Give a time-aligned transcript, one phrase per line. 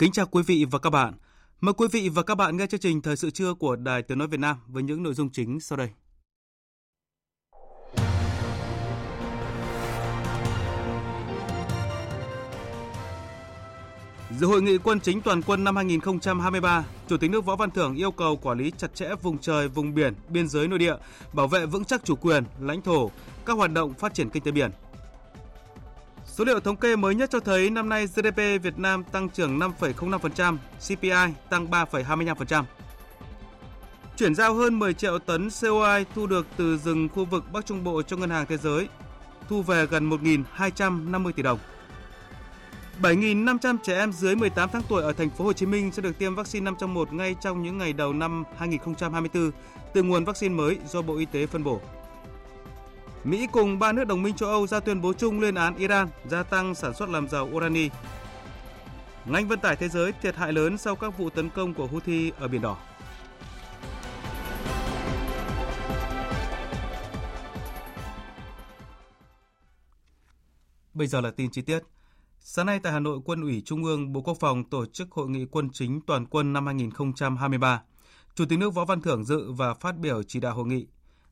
[0.00, 1.14] Kính chào quý vị và các bạn.
[1.60, 4.18] Mời quý vị và các bạn nghe chương trình Thời sự trưa của Đài Tiếng
[4.18, 5.88] Nói Việt Nam với những nội dung chính sau đây.
[14.38, 17.96] Dự hội nghị quân chính toàn quân năm 2023, Chủ tịch nước Võ Văn Thưởng
[17.96, 20.94] yêu cầu quản lý chặt chẽ vùng trời, vùng biển, biên giới nội địa,
[21.32, 23.10] bảo vệ vững chắc chủ quyền, lãnh thổ,
[23.46, 24.70] các hoạt động phát triển kinh tế biển–
[26.40, 29.58] Số liệu thống kê mới nhất cho thấy năm nay GDP Việt Nam tăng trưởng
[29.58, 30.56] 5,05%,
[30.88, 32.64] CPI tăng 3,25%.
[34.16, 37.84] Chuyển giao hơn 10 triệu tấn CO2 thu được từ rừng khu vực Bắc Trung
[37.84, 38.88] Bộ cho Ngân hàng Thế giới,
[39.48, 41.58] thu về gần 1.250 tỷ đồng.
[43.02, 46.18] 7.500 trẻ em dưới 18 tháng tuổi ở thành phố Hồ Chí Minh sẽ được
[46.18, 49.50] tiêm vaccine 5 trong 1 ngay trong những ngày đầu năm 2024
[49.94, 51.80] từ nguồn vaccine mới do Bộ Y tế phân bổ.
[53.24, 56.08] Mỹ cùng ba nước đồng minh châu Âu ra tuyên bố chung lên án Iran
[56.28, 57.88] gia tăng sản xuất làm dầu urani.
[59.24, 62.32] Ngành vận tải thế giới thiệt hại lớn sau các vụ tấn công của Houthi
[62.38, 62.78] ở Biển Đỏ.
[70.94, 71.78] Bây giờ là tin chi tiết.
[72.40, 75.28] Sáng nay tại Hà Nội, Quân ủy Trung ương Bộ Quốc phòng tổ chức hội
[75.28, 77.82] nghị quân chính toàn quân năm 2023.
[78.34, 80.86] Chủ tịch nước Võ Văn Thưởng dự và phát biểu chỉ đạo hội nghị.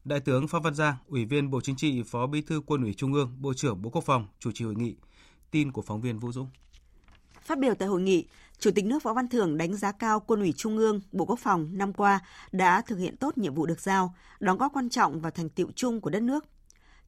[0.08, 2.94] Đại tướng Phan Văn Giang, Ủy viên Bộ Chính trị, Phó Bí thư Quân ủy
[2.94, 4.96] Trung ương, Bộ trưởng Bộ Quốc phòng chủ trì hội nghị.
[5.50, 6.48] Tin của phóng viên Vũ Dũng.
[7.42, 8.26] Phát biểu tại hội nghị,
[8.58, 11.38] Chủ tịch nước Võ Văn Thưởng đánh giá cao Quân ủy Trung ương, Bộ Quốc
[11.38, 12.20] phòng năm qua
[12.52, 15.68] đã thực hiện tốt nhiệm vụ được giao, đóng góp quan trọng vào thành tiệu
[15.76, 16.44] chung của đất nước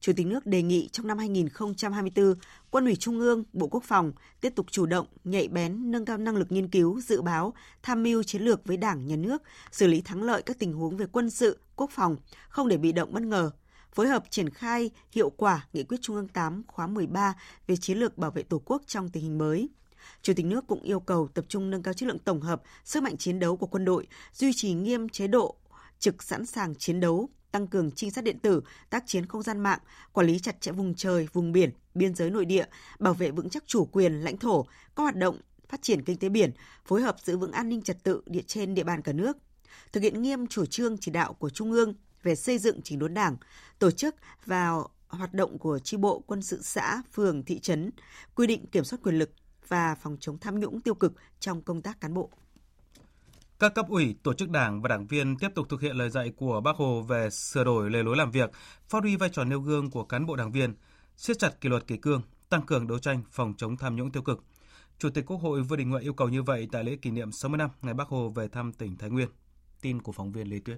[0.01, 2.35] Chủ tịch nước đề nghị trong năm 2024,
[2.69, 6.17] Quân ủy Trung ương, Bộ Quốc phòng tiếp tục chủ động, nhạy bén, nâng cao
[6.17, 7.53] năng lực nghiên cứu, dự báo,
[7.83, 9.41] tham mưu chiến lược với Đảng, Nhà nước,
[9.71, 12.17] xử lý thắng lợi các tình huống về quân sự, quốc phòng,
[12.49, 13.51] không để bị động bất ngờ,
[13.93, 17.33] phối hợp triển khai hiệu quả Nghị quyết Trung ương 8 khóa 13
[17.67, 19.69] về chiến lược bảo vệ Tổ quốc trong tình hình mới.
[20.21, 23.03] Chủ tịch nước cũng yêu cầu tập trung nâng cao chất lượng tổng hợp, sức
[23.03, 25.55] mạnh chiến đấu của quân đội, duy trì nghiêm chế độ
[25.99, 29.59] trực sẵn sàng chiến đấu, tăng cường trinh sát điện tử, tác chiến không gian
[29.59, 29.79] mạng,
[30.11, 32.65] quản lý chặt chẽ vùng trời, vùng biển, biên giới nội địa,
[32.99, 34.63] bảo vệ vững chắc chủ quyền, lãnh thổ,
[34.95, 35.37] các hoạt động
[35.69, 36.51] phát triển kinh tế biển,
[36.85, 39.37] phối hợp giữ vững an ninh trật tự địa trên địa bàn cả nước.
[39.91, 43.13] Thực hiện nghiêm chủ trương chỉ đạo của Trung ương về xây dựng chỉnh đốn
[43.13, 43.37] Đảng,
[43.79, 47.91] tổ chức vào hoạt động của chi bộ quân sự xã, phường, thị trấn,
[48.35, 49.31] quy định kiểm soát quyền lực
[49.67, 52.29] và phòng chống tham nhũng tiêu cực trong công tác cán bộ.
[53.61, 56.31] Các cấp ủy, tổ chức đảng và đảng viên tiếp tục thực hiện lời dạy
[56.37, 58.51] của Bác Hồ về sửa đổi lề lối làm việc,
[58.89, 60.73] phát huy vai trò nêu gương của cán bộ đảng viên,
[61.17, 64.23] siết chặt kỷ luật kỷ cương, tăng cường đấu tranh phòng chống tham nhũng tiêu
[64.23, 64.43] cực.
[64.99, 67.31] Chủ tịch Quốc hội Vương Đình Huệ yêu cầu như vậy tại lễ kỷ niệm
[67.31, 69.29] 60 năm ngày Bác Hồ về thăm tỉnh Thái Nguyên.
[69.81, 70.77] Tin của phóng viên Lê Tuyết.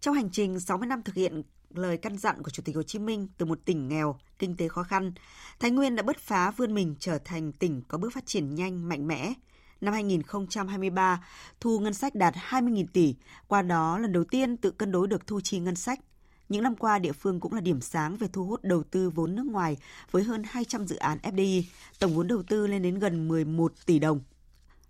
[0.00, 2.98] Trong hành trình 60 năm thực hiện lời căn dặn của Chủ tịch Hồ Chí
[2.98, 5.12] Minh từ một tỉnh nghèo, kinh tế khó khăn,
[5.60, 8.88] Thái Nguyên đã bứt phá vươn mình trở thành tỉnh có bước phát triển nhanh,
[8.88, 9.34] mạnh mẽ,
[9.82, 11.24] năm 2023,
[11.60, 13.14] thu ngân sách đạt 20.000 tỷ,
[13.46, 16.00] qua đó lần đầu tiên tự cân đối được thu chi ngân sách.
[16.48, 19.34] Những năm qua, địa phương cũng là điểm sáng về thu hút đầu tư vốn
[19.34, 19.76] nước ngoài
[20.10, 21.62] với hơn 200 dự án FDI,
[21.98, 24.20] tổng vốn đầu tư lên đến gần 11 tỷ đồng.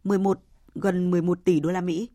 [0.04, 0.40] 11
[0.74, 2.08] gần 11 tỷ đô la Mỹ.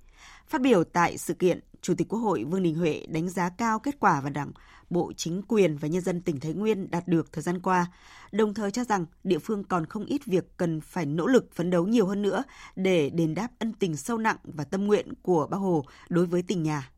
[0.48, 3.80] Phát biểu tại sự kiện, Chủ tịch Quốc hội Vương Đình Huệ đánh giá cao
[3.80, 4.52] kết quả và Đảng,
[4.90, 7.86] Bộ Chính quyền và nhân dân tỉnh Thái Nguyên đạt được thời gian qua,
[8.32, 11.70] đồng thời cho rằng địa phương còn không ít việc cần phải nỗ lực phấn
[11.70, 12.44] đấu nhiều hơn nữa
[12.76, 16.42] để đền đáp ân tình sâu nặng và tâm nguyện của Bác Hồ đối với
[16.42, 16.92] tỉnh nhà.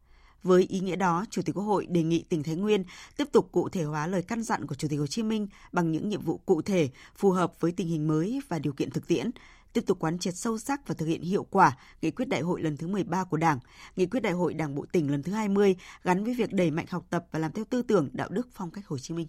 [0.43, 2.83] Với ý nghĩa đó, Chủ tịch Quốc hội đề nghị tỉnh Thái Nguyên
[3.17, 5.91] tiếp tục cụ thể hóa lời căn dặn của Chủ tịch Hồ Chí Minh bằng
[5.91, 9.07] những nhiệm vụ cụ thể phù hợp với tình hình mới và điều kiện thực
[9.07, 9.29] tiễn,
[9.73, 12.61] tiếp tục quán triệt sâu sắc và thực hiện hiệu quả nghị quyết đại hội
[12.61, 13.59] lần thứ 13 của Đảng,
[13.95, 16.85] nghị quyết đại hội Đảng bộ tỉnh lần thứ 20 gắn với việc đẩy mạnh
[16.89, 19.27] học tập và làm theo tư tưởng đạo đức phong cách Hồ Chí Minh.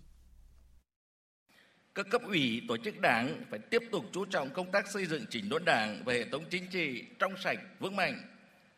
[1.95, 5.25] Các cấp ủy, tổ chức đảng phải tiếp tục chú trọng công tác xây dựng
[5.31, 8.23] chỉnh đốn đảng và hệ thống chính trị trong sạch, vững mạnh,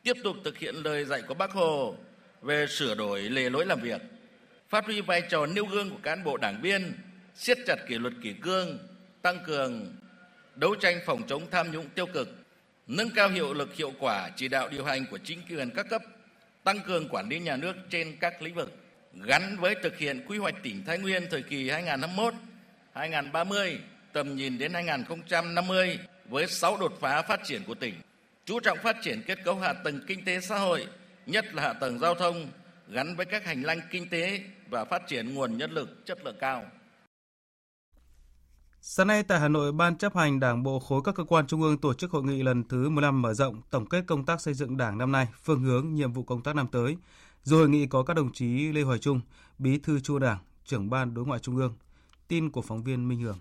[0.03, 1.95] tiếp tục thực hiện lời dạy của Bác Hồ
[2.43, 4.01] về sửa đổi lề lối làm việc,
[4.69, 6.93] phát huy vai trò nêu gương của cán bộ đảng viên,
[7.35, 8.79] siết chặt kỷ luật kỷ cương,
[9.23, 9.97] tăng cường
[10.55, 12.29] đấu tranh phòng chống tham nhũng tiêu cực,
[12.87, 16.03] nâng cao hiệu lực hiệu quả chỉ đạo điều hành của chính quyền các cấp,
[16.65, 18.73] tăng cường quản lý nhà nước trên các lĩnh vực,
[19.15, 21.71] gắn với thực hiện quy hoạch tỉnh Thái Nguyên thời kỳ
[22.95, 23.77] 2021-2030,
[24.13, 27.95] tầm nhìn đến 2050 với 6 đột phá phát triển của tỉnh,
[28.45, 30.87] chú trọng phát triển kết cấu hạ tầng kinh tế xã hội,
[31.27, 32.49] nhất là hạ tầng giao thông,
[32.89, 36.37] gắn với các hành lang kinh tế và phát triển nguồn nhân lực chất lượng
[36.41, 36.65] cao.
[38.85, 41.63] Sáng nay tại Hà Nội, Ban chấp hành Đảng bộ khối các cơ quan trung
[41.63, 44.55] ương tổ chức hội nghị lần thứ 15 mở rộng tổng kết công tác xây
[44.55, 46.97] dựng Đảng năm nay, phương hướng, nhiệm vụ công tác năm tới.
[47.43, 49.21] Dù hội nghị có các đồng chí Lê Hoài Trung,
[49.59, 51.75] Bí thư Trung Đảng, trưởng ban đối ngoại trung ương.
[52.29, 53.39] Tin của phóng viên Minh Hường.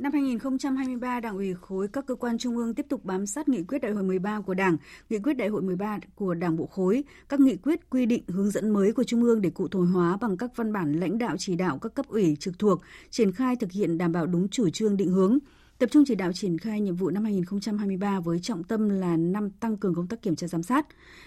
[0.00, 3.62] Năm 2023, Đảng ủy khối các cơ quan trung ương tiếp tục bám sát nghị
[3.62, 4.76] quyết đại hội 13 của Đảng,
[5.10, 8.50] nghị quyết đại hội 13 của Đảng bộ khối, các nghị quyết quy định hướng
[8.50, 11.36] dẫn mới của Trung ương để cụ thể hóa bằng các văn bản lãnh đạo
[11.38, 12.80] chỉ đạo các cấp ủy trực thuộc,
[13.10, 15.38] triển khai thực hiện đảm bảo đúng chủ trương định hướng,
[15.80, 19.50] tập trung chỉ đạo triển khai nhiệm vụ năm 2023 với trọng tâm là năm
[19.50, 20.86] tăng cường công tác kiểm tra giám sát.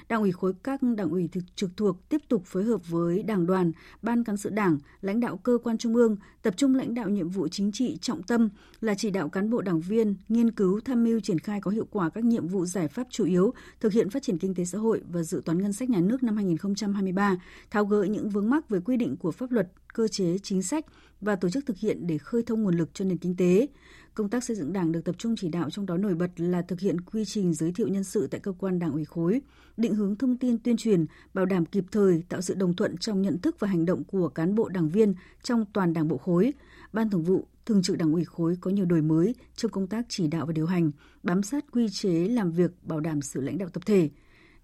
[0.09, 3.45] Đảng ủy khối các đảng ủy thực trực thuộc tiếp tục phối hợp với Đảng
[3.45, 3.71] đoàn,
[4.01, 7.29] Ban cán sự Đảng, lãnh đạo cơ quan trung ương tập trung lãnh đạo nhiệm
[7.29, 8.50] vụ chính trị trọng tâm
[8.81, 11.88] là chỉ đạo cán bộ đảng viên nghiên cứu tham mưu triển khai có hiệu
[11.91, 14.77] quả các nhiệm vụ giải pháp chủ yếu thực hiện phát triển kinh tế xã
[14.77, 17.38] hội và dự toán ngân sách nhà nước năm 2023,
[17.71, 20.85] tháo gỡ những vướng mắc về quy định của pháp luật, cơ chế, chính sách
[21.21, 23.67] và tổ chức thực hiện để khơi thông nguồn lực cho nền kinh tế.
[24.15, 26.62] Công tác xây dựng Đảng được tập trung chỉ đạo trong đó nổi bật là
[26.62, 29.42] thực hiện quy trình giới thiệu nhân sự tại cơ quan Đảng ủy khối,
[29.77, 33.21] định hướng thông tin tuyên truyền, bảo đảm kịp thời tạo sự đồng thuận trong
[33.21, 35.13] nhận thức và hành động của cán bộ đảng viên
[35.44, 36.54] trong toàn Đảng bộ khối.
[36.94, 40.06] Ban Thường vụ, Thường trực Đảng ủy khối có nhiều đổi mới trong công tác
[40.10, 40.92] chỉ đạo và điều hành,
[41.24, 44.10] bám sát quy chế làm việc bảo đảm sự lãnh đạo tập thể.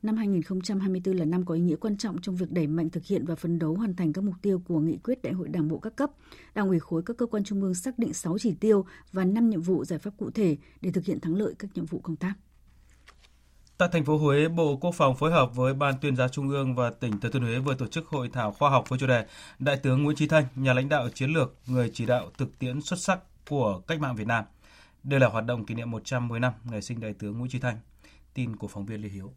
[0.04, 3.26] Năm 2024 là năm có ý nghĩa quan trọng trong việc đẩy mạnh thực hiện
[3.26, 5.80] và phấn đấu hoàn thành các mục tiêu của nghị quyết Đại hội Đảng bộ
[5.80, 6.12] các cấp.
[6.54, 9.50] Đảng ủy khối các cơ quan trung ương xác định 6 chỉ tiêu và 5
[9.50, 12.16] nhiệm vụ giải pháp cụ thể để thực hiện thắng lợi các nhiệm vụ công
[12.16, 12.34] tác.
[13.78, 16.76] Tại thành phố Huế, Bộ Quốc phòng phối hợp với Ban tuyên giáo Trung ương
[16.76, 19.26] và tỉnh Thừa Thiên Huế vừa tổ chức hội thảo khoa học với chủ đề
[19.60, 22.82] Đại tướng Nguyễn Chí Thanh, nhà lãnh đạo chiến lược, người chỉ đạo thực tiễn
[22.82, 23.20] xuất sắc
[23.50, 24.46] của cách mạng Việt Nam.
[25.04, 27.78] Đây là hoạt động kỷ niệm 110 năm ngày sinh Đại tướng Nguyễn Chí Thanh.
[28.34, 29.34] Tin của phóng viên Lê Hiếu.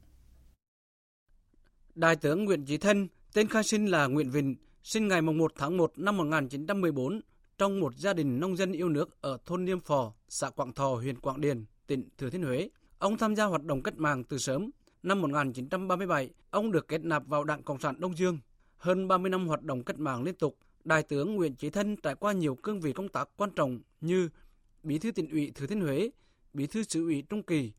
[1.95, 5.77] Đại tướng Nguyễn Chí Thanh, tên khai sinh là Nguyễn Vịnh, sinh ngày 1 tháng
[5.77, 7.21] 1 năm 1914
[7.59, 10.95] trong một gia đình nông dân yêu nước ở thôn Niêm Phò, xã Quảng Thọ,
[10.95, 12.69] huyện Quảng Điền, tỉnh Thừa Thiên Huế.
[12.99, 14.71] Ông tham gia hoạt động cách mạng từ sớm.
[15.03, 18.39] Năm 1937, ông được kết nạp vào Đảng Cộng sản Đông Dương.
[18.77, 22.15] Hơn 30 năm hoạt động cách mạng liên tục, Đại tướng Nguyễn Chí Thanh trải
[22.15, 24.29] qua nhiều cương vị công tác quan trọng như
[24.83, 26.11] Bí thư tỉnh ủy Thừa Thiên Huế,
[26.55, 27.73] Bí thư xứ ủy Trung Kỳ,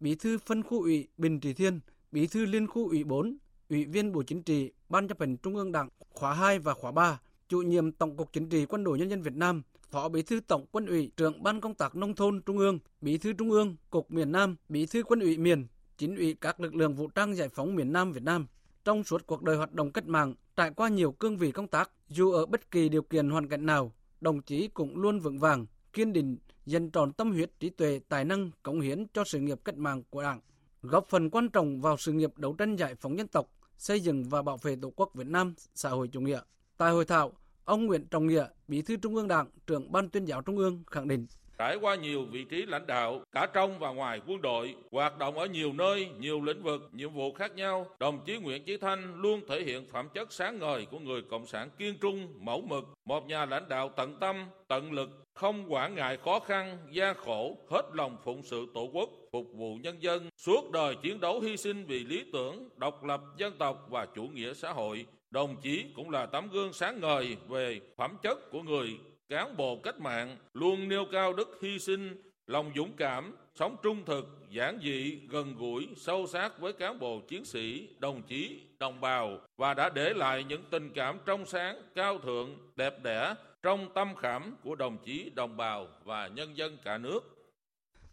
[0.00, 1.80] Bí thư phân khu ủy Bình Trị Thiên,
[2.12, 3.36] Bí thư liên khu ủy 4,
[3.70, 6.92] Ủy viên Bộ Chính trị, Ban chấp hành Trung ương Đảng khóa 2 và khóa
[6.92, 10.22] 3, chủ nhiệm Tổng cục Chính trị Quân đội Nhân dân Việt Nam, Phó Bí
[10.22, 13.50] thư Tổng Quân ủy, trưởng Ban công tác nông thôn Trung ương, Bí thư Trung
[13.50, 15.66] ương, Cục miền Nam, Bí thư Quân ủy miền,
[15.98, 18.46] chính ủy các lực lượng vũ trang giải phóng miền Nam Việt Nam.
[18.84, 21.90] Trong suốt cuộc đời hoạt động cách mạng, trải qua nhiều cương vị công tác,
[22.08, 25.66] dù ở bất kỳ điều kiện hoàn cảnh nào, đồng chí cũng luôn vững vàng,
[25.92, 26.36] kiên định,
[26.66, 30.02] dành tròn tâm huyết, trí tuệ, tài năng, cống hiến cho sự nghiệp cách mạng
[30.10, 30.40] của Đảng,
[30.82, 33.50] góp phần quan trọng vào sự nghiệp đấu tranh giải phóng dân tộc,
[33.80, 36.40] xây dựng và bảo vệ Tổ quốc Việt Nam xã hội chủ nghĩa.
[36.76, 37.32] Tại hội thảo,
[37.64, 40.82] ông Nguyễn Trọng Nghĩa, Bí thư Trung ương Đảng, trưởng Ban tuyên giáo Trung ương
[40.86, 41.26] khẳng định
[41.60, 45.38] trải qua nhiều vị trí lãnh đạo cả trong và ngoài quân đội, hoạt động
[45.38, 49.20] ở nhiều nơi, nhiều lĩnh vực, nhiệm vụ khác nhau, đồng chí Nguyễn Chí Thanh
[49.20, 52.84] luôn thể hiện phẩm chất sáng ngời của người cộng sản kiên trung, mẫu mực,
[53.04, 57.56] một nhà lãnh đạo tận tâm, tận lực, không quản ngại khó khăn, gian khổ,
[57.70, 61.56] hết lòng phụng sự tổ quốc, phục vụ nhân dân, suốt đời chiến đấu hy
[61.56, 65.06] sinh vì lý tưởng, độc lập dân tộc và chủ nghĩa xã hội.
[65.30, 69.76] Đồng chí cũng là tấm gương sáng ngời về phẩm chất của người cán bộ
[69.82, 74.78] cách mạng luôn nêu cao đức hy sinh, lòng dũng cảm, sống trung thực, giản
[74.82, 79.74] dị, gần gũi, sâu sát với cán bộ chiến sĩ, đồng chí, đồng bào và
[79.74, 84.56] đã để lại những tình cảm trong sáng, cao thượng, đẹp đẽ trong tâm khảm
[84.64, 87.20] của đồng chí, đồng bào và nhân dân cả nước.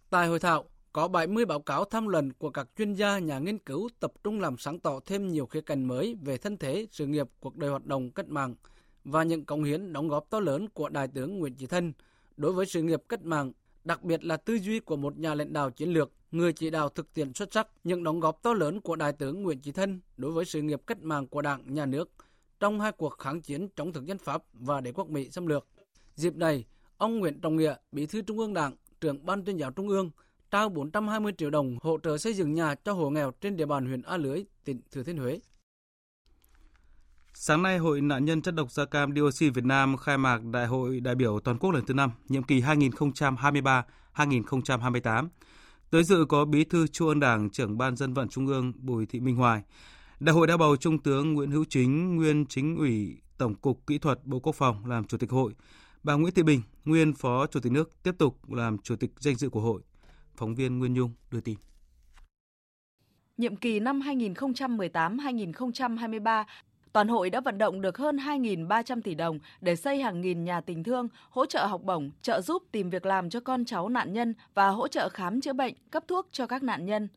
[0.09, 0.65] Tại hội thảo,
[0.97, 4.39] có 70 báo cáo tham luận của các chuyên gia nhà nghiên cứu tập trung
[4.39, 7.69] làm sáng tỏ thêm nhiều khía cạnh mới về thân thế, sự nghiệp, cuộc đời
[7.69, 8.55] hoạt động cách mạng
[9.03, 11.93] và những công hiến đóng góp to lớn của Đại tướng Nguyễn Chí Thanh
[12.37, 13.51] đối với sự nghiệp cách mạng,
[13.83, 16.89] đặc biệt là tư duy của một nhà lãnh đạo chiến lược, người chỉ đạo
[16.89, 19.99] thực tiễn xuất sắc, những đóng góp to lớn của Đại tướng Nguyễn Chí Thanh
[20.17, 22.09] đối với sự nghiệp cách mạng của Đảng, Nhà nước
[22.59, 25.67] trong hai cuộc kháng chiến chống thực dân Pháp và đế quốc Mỹ xâm lược.
[26.15, 26.65] Dịp này,
[26.97, 30.11] ông Nguyễn Trọng Nghĩa, Bí thư Trung ương Đảng, trưởng Ban tuyên giáo Trung ương,
[30.51, 33.85] trao 420 triệu đồng hỗ trợ xây dựng nhà cho hộ nghèo trên địa bàn
[33.85, 35.39] huyện A Lưới, tỉnh Thừa Thiên Huế.
[37.33, 40.67] Sáng nay, Hội nạn nhân chất độc da cam dioxin Việt Nam khai mạc Đại
[40.67, 45.27] hội đại biểu toàn quốc lần thứ 5, nhiệm kỳ 2023-2028.
[45.89, 49.05] Tới dự có Bí thư Trung ương Đảng, trưởng Ban dân vận Trung ương Bùi
[49.05, 49.63] Thị Minh Hoài.
[50.19, 53.97] Đại hội đã bầu Trung tướng Nguyễn Hữu Chính, nguyên chính ủy Tổng cục Kỹ
[53.97, 55.53] thuật Bộ Quốc phòng làm Chủ tịch Hội.
[56.03, 59.35] Bà Nguyễn Thị Bình, nguyên Phó Chủ tịch nước tiếp tục làm Chủ tịch danh
[59.35, 59.81] dự của Hội.
[60.37, 61.57] Phóng viên Nguyên Nhung đưa tin.
[63.37, 66.43] Nhiệm kỳ năm 2018-2023,
[66.93, 70.61] Toàn hội đã vận động được hơn 2.300 tỷ đồng để xây hàng nghìn nhà
[70.61, 74.13] tình thương, hỗ trợ học bổng, trợ giúp tìm việc làm cho con cháu nạn
[74.13, 77.07] nhân và hỗ trợ khám chữa bệnh, cấp thuốc cho các nạn nhân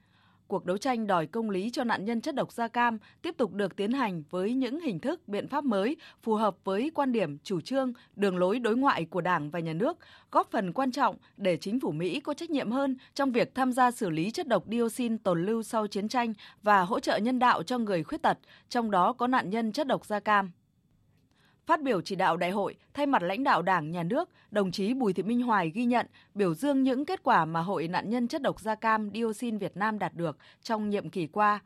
[0.51, 3.55] cuộc đấu tranh đòi công lý cho nạn nhân chất độc da cam tiếp tục
[3.55, 7.39] được tiến hành với những hình thức, biện pháp mới phù hợp với quan điểm,
[7.39, 9.99] chủ trương, đường lối đối ngoại của Đảng và Nhà nước,
[10.33, 13.73] góp phần quan trọng để chính phủ Mỹ có trách nhiệm hơn trong việc tham
[13.73, 17.39] gia xử lý chất độc dioxin tồn lưu sau chiến tranh và hỗ trợ nhân
[17.39, 18.39] đạo cho người khuyết tật,
[18.69, 20.51] trong đó có nạn nhân chất độc da cam.
[21.67, 24.95] Phát biểu chỉ đạo đại hội, thay mặt lãnh đạo Đảng, Nhà nước, đồng chí
[24.95, 28.29] Bùi Thị Minh Hoài ghi nhận, biểu dương những kết quả mà Hội nạn nhân
[28.29, 31.61] chất độc da cam dioxin Việt Nam đạt được trong nhiệm kỳ qua.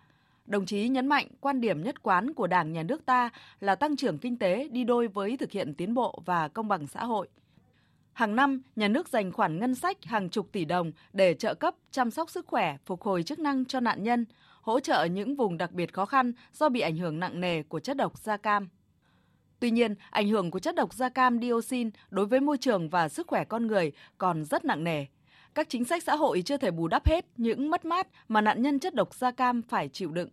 [0.47, 3.97] Đồng chí nhấn mạnh quan điểm nhất quán của Đảng, Nhà nước ta là tăng
[3.97, 7.29] trưởng kinh tế đi đôi với thực hiện tiến bộ và công bằng xã hội.
[8.13, 11.75] Hàng năm, nhà nước dành khoản ngân sách hàng chục tỷ đồng để trợ cấp,
[11.91, 14.25] chăm sóc sức khỏe, phục hồi chức năng cho nạn nhân,
[14.61, 17.81] hỗ trợ những vùng đặc biệt khó khăn do bị ảnh hưởng nặng nề của
[17.81, 18.69] chất độc da cam.
[19.61, 23.09] Tuy nhiên, ảnh hưởng của chất độc da cam dioxin đối với môi trường và
[23.09, 25.05] sức khỏe con người còn rất nặng nề.
[25.55, 28.63] Các chính sách xã hội chưa thể bù đắp hết những mất mát mà nạn
[28.63, 30.29] nhân chất độc da cam phải chịu đựng.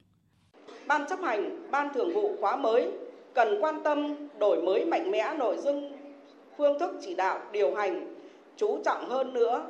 [0.87, 2.91] Ban chấp hành, ban thường vụ khóa mới
[3.33, 5.97] cần quan tâm đổi mới mạnh mẽ nội dung,
[6.57, 8.15] phương thức chỉ đạo, điều hành,
[8.57, 9.65] chú trọng hơn nữa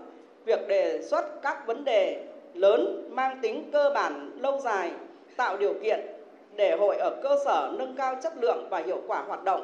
[0.46, 4.92] việc đề xuất các vấn đề lớn mang tính cơ bản lâu dài,
[5.36, 6.00] tạo điều kiện
[6.62, 9.64] để hội ở cơ sở nâng cao chất lượng và hiệu quả hoạt động,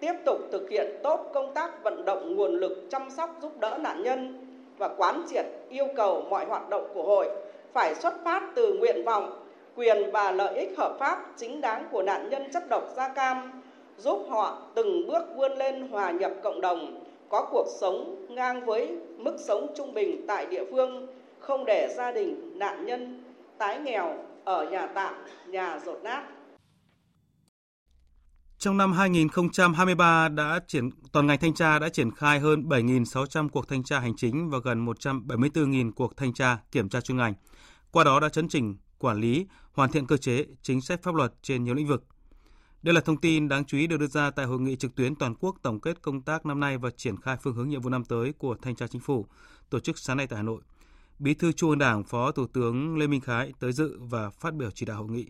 [0.00, 3.78] tiếp tục thực hiện tốt công tác vận động nguồn lực chăm sóc giúp đỡ
[3.80, 4.46] nạn nhân
[4.78, 7.28] và quán triệt yêu cầu mọi hoạt động của hội
[7.72, 12.02] phải xuất phát từ nguyện vọng, quyền và lợi ích hợp pháp chính đáng của
[12.02, 13.62] nạn nhân chất độc da cam,
[13.98, 18.88] giúp họ từng bước vươn lên hòa nhập cộng đồng, có cuộc sống ngang với
[19.16, 21.06] mức sống trung bình tại địa phương,
[21.38, 23.22] không để gia đình nạn nhân
[23.58, 24.14] tái nghèo
[24.48, 25.14] ở nhà tạm,
[25.48, 26.28] nhà rột nát.
[28.58, 33.68] Trong năm 2023 đã triển toàn ngành thanh tra đã triển khai hơn 7.600 cuộc
[33.68, 37.34] thanh tra hành chính và gần 174.000 cuộc thanh tra kiểm tra chuyên ngành.
[37.90, 41.32] Qua đó đã chấn chỉnh, quản lý, hoàn thiện cơ chế, chính sách pháp luật
[41.42, 42.04] trên nhiều lĩnh vực.
[42.82, 45.14] Đây là thông tin đáng chú ý được đưa ra tại hội nghị trực tuyến
[45.14, 47.90] toàn quốc tổng kết công tác năm nay và triển khai phương hướng nhiệm vụ
[47.90, 49.26] năm tới của Thanh tra Chính phủ,
[49.70, 50.60] tổ chức sáng nay tại Hà Nội.
[51.18, 54.54] Bí thư Trung ương Đảng, Phó Thủ tướng Lê Minh Khái tới dự và phát
[54.54, 55.26] biểu chỉ đạo hội nghị.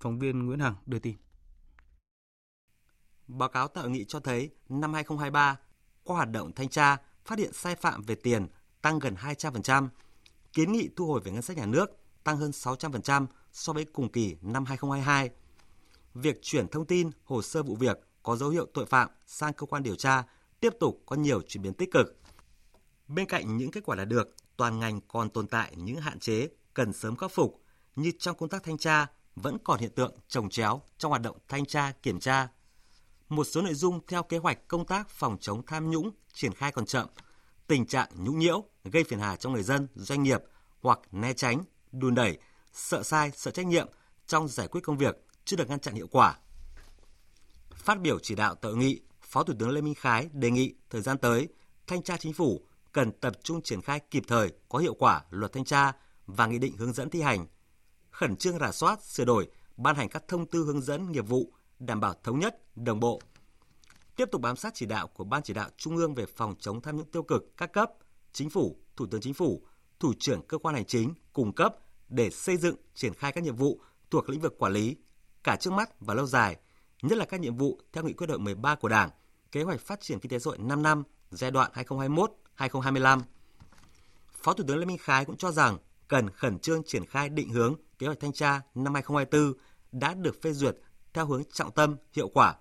[0.00, 1.16] Phóng viên Nguyễn Hằng đưa tin.
[3.28, 5.58] Báo cáo tại hội nghị cho thấy năm 2023,
[6.04, 8.46] qua hoạt động thanh tra, phát hiện sai phạm về tiền
[8.82, 9.88] tăng gần 200%,
[10.52, 11.86] kiến nghị thu hồi về ngân sách nhà nước
[12.24, 15.30] tăng hơn 600% so với cùng kỳ năm 2022.
[16.14, 19.66] Việc chuyển thông tin, hồ sơ vụ việc có dấu hiệu tội phạm sang cơ
[19.66, 20.24] quan điều tra
[20.60, 22.20] tiếp tục có nhiều chuyển biến tích cực.
[23.08, 26.48] Bên cạnh những kết quả đạt được, toàn ngành còn tồn tại những hạn chế
[26.74, 27.62] cần sớm khắc phục
[27.96, 31.36] như trong công tác thanh tra vẫn còn hiện tượng trồng chéo trong hoạt động
[31.48, 32.48] thanh tra kiểm tra.
[33.28, 36.72] Một số nội dung theo kế hoạch công tác phòng chống tham nhũng triển khai
[36.72, 37.08] còn chậm,
[37.66, 40.42] tình trạng nhũng nhiễu gây phiền hà cho người dân, doanh nghiệp
[40.80, 42.38] hoặc né tránh, đùn đẩy,
[42.72, 43.88] sợ sai, sợ trách nhiệm
[44.26, 46.38] trong giải quyết công việc chưa được ngăn chặn hiệu quả.
[47.70, 51.00] Phát biểu chỉ đạo tại nghị, Phó Thủ tướng Lê Minh Khái đề nghị thời
[51.00, 51.48] gian tới,
[51.86, 55.52] thanh tra chính phủ cần tập trung triển khai kịp thời, có hiệu quả luật
[55.52, 55.92] thanh tra
[56.26, 57.46] và nghị định hướng dẫn thi hành,
[58.10, 61.52] khẩn trương rà soát, sửa đổi, ban hành các thông tư hướng dẫn nghiệp vụ
[61.78, 63.20] đảm bảo thống nhất, đồng bộ.
[64.16, 66.80] Tiếp tục bám sát chỉ đạo của Ban chỉ đạo Trung ương về phòng chống
[66.80, 67.90] tham nhũng tiêu cực các cấp,
[68.32, 69.66] Chính phủ, Thủ tướng Chính phủ,
[70.00, 71.76] Thủ trưởng cơ quan hành chính cung cấp
[72.08, 74.96] để xây dựng, triển khai các nhiệm vụ thuộc lĩnh vực quản lý,
[75.44, 76.56] cả trước mắt và lâu dài,
[77.02, 79.10] nhất là các nhiệm vụ theo nghị quyết đại 13 của Đảng,
[79.52, 81.70] kế hoạch phát triển kinh tế xã hội 5 năm giai đoạn
[82.56, 83.22] 2025,
[84.42, 87.48] Phó Thủ tướng Lê Minh Khái cũng cho rằng cần khẩn trương triển khai định
[87.48, 89.52] hướng kế hoạch thanh tra năm 2024
[89.92, 90.76] đã được phê duyệt
[91.14, 92.54] theo hướng trọng tâm, hiệu quả,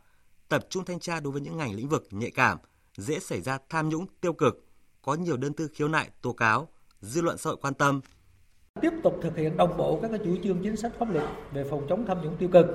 [0.49, 2.57] tập trung thanh tra đối với những ngành lĩnh vực nhạy cảm,
[2.97, 4.65] dễ xảy ra tham nhũng tiêu cực,
[5.01, 6.67] có nhiều đơn thư khiếu nại, tố cáo,
[7.01, 8.01] dư luận xã hội quan tâm.
[8.81, 11.85] Tiếp tục thực hiện đồng bộ các chủ trương chính sách pháp luật về phòng
[11.89, 12.65] chống tham nhũng tiêu cực,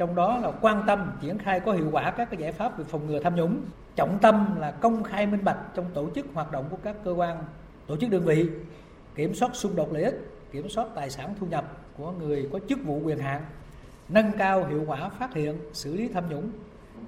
[0.00, 2.84] trong đó là quan tâm triển khai có hiệu quả các cái giải pháp về
[2.84, 3.60] phòng ngừa tham nhũng,
[3.96, 7.12] trọng tâm là công khai minh bạch trong tổ chức hoạt động của các cơ
[7.12, 7.44] quan,
[7.86, 8.46] tổ chức đơn vị,
[9.14, 12.58] kiểm soát xung đột lợi ích, kiểm soát tài sản thu nhập của người có
[12.68, 13.42] chức vụ quyền hạn,
[14.08, 16.50] nâng cao hiệu quả phát hiện, xử lý tham nhũng,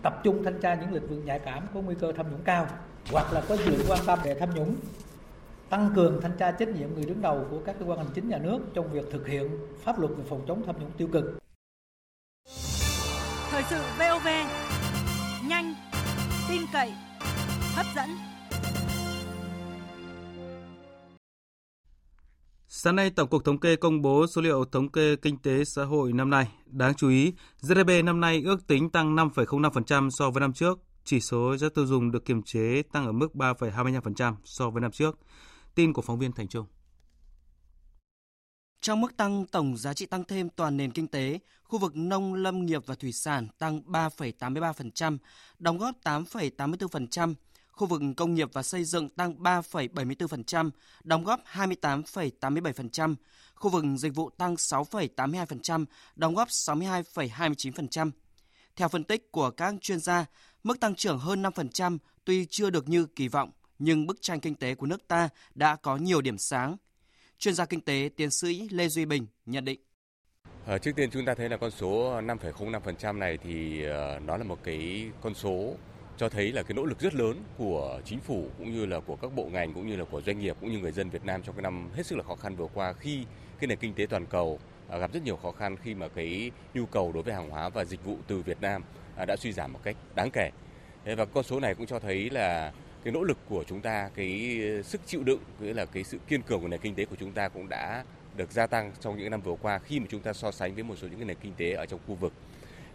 [0.02, 2.66] tập trung thanh tra những lĩnh vực nhạy cảm có nguy cơ tham nhũng cao
[3.12, 4.74] hoặc là có sự quan tâm về tham nhũng
[5.70, 8.28] tăng cường thanh tra trách nhiệm người đứng đầu của các cơ quan hành chính
[8.28, 9.48] nhà nước trong việc thực hiện
[9.82, 11.41] pháp luật về phòng chống tham nhũng tiêu cực.
[13.52, 14.26] Thời sự VOV
[15.48, 15.74] nhanh,
[16.48, 16.92] tin cậy,
[17.74, 18.10] hấp dẫn.
[22.68, 25.84] Sáng nay, Tổng cục Thống kê công bố số liệu thống kê kinh tế xã
[25.84, 26.48] hội năm nay.
[26.66, 27.32] Đáng chú ý,
[27.62, 30.78] GDP năm nay ước tính tăng 5,05% so với năm trước.
[31.04, 34.90] Chỉ số giá tiêu dùng được kiềm chế tăng ở mức 3,25% so với năm
[34.90, 35.18] trước.
[35.74, 36.66] Tin của phóng viên Thành Trung.
[38.82, 42.34] Trong mức tăng tổng giá trị tăng thêm toàn nền kinh tế, khu vực nông
[42.34, 45.18] lâm nghiệp và thủy sản tăng 3,83%,
[45.58, 47.34] đóng góp 8,84%,
[47.72, 50.70] khu vực công nghiệp và xây dựng tăng 3,74%,
[51.04, 53.14] đóng góp 28,87%,
[53.54, 55.84] khu vực dịch vụ tăng 6,82%,
[56.16, 58.10] đóng góp 62,29%.
[58.76, 60.24] Theo phân tích của các chuyên gia,
[60.64, 64.54] mức tăng trưởng hơn 5% tuy chưa được như kỳ vọng, nhưng bức tranh kinh
[64.54, 66.76] tế của nước ta đã có nhiều điểm sáng.
[67.42, 69.80] Chuyên gia kinh tế tiến sĩ Lê Duy Bình nhận định.
[70.66, 74.44] À, trước tiên chúng ta thấy là con số 5,05% này thì uh, nó là
[74.44, 75.74] một cái con số
[76.16, 79.16] cho thấy là cái nỗ lực rất lớn của chính phủ cũng như là của
[79.16, 81.42] các bộ ngành cũng như là của doanh nghiệp cũng như người dân Việt Nam
[81.42, 83.24] trong cái năm hết sức là khó khăn vừa qua khi
[83.58, 84.58] cái nền kinh tế toàn cầu
[84.94, 87.68] uh, gặp rất nhiều khó khăn khi mà cái nhu cầu đối với hàng hóa
[87.68, 88.82] và dịch vụ từ Việt Nam
[89.22, 90.50] uh, đã suy giảm một cách đáng kể.
[91.04, 92.72] Và con số này cũng cho thấy là
[93.04, 96.42] cái nỗ lực của chúng ta, cái sức chịu đựng, nghĩa là cái sự kiên
[96.42, 98.04] cường của nền kinh tế của chúng ta cũng đã
[98.36, 100.84] được gia tăng trong những năm vừa qua khi mà chúng ta so sánh với
[100.84, 102.32] một số những nền kinh tế ở trong khu vực.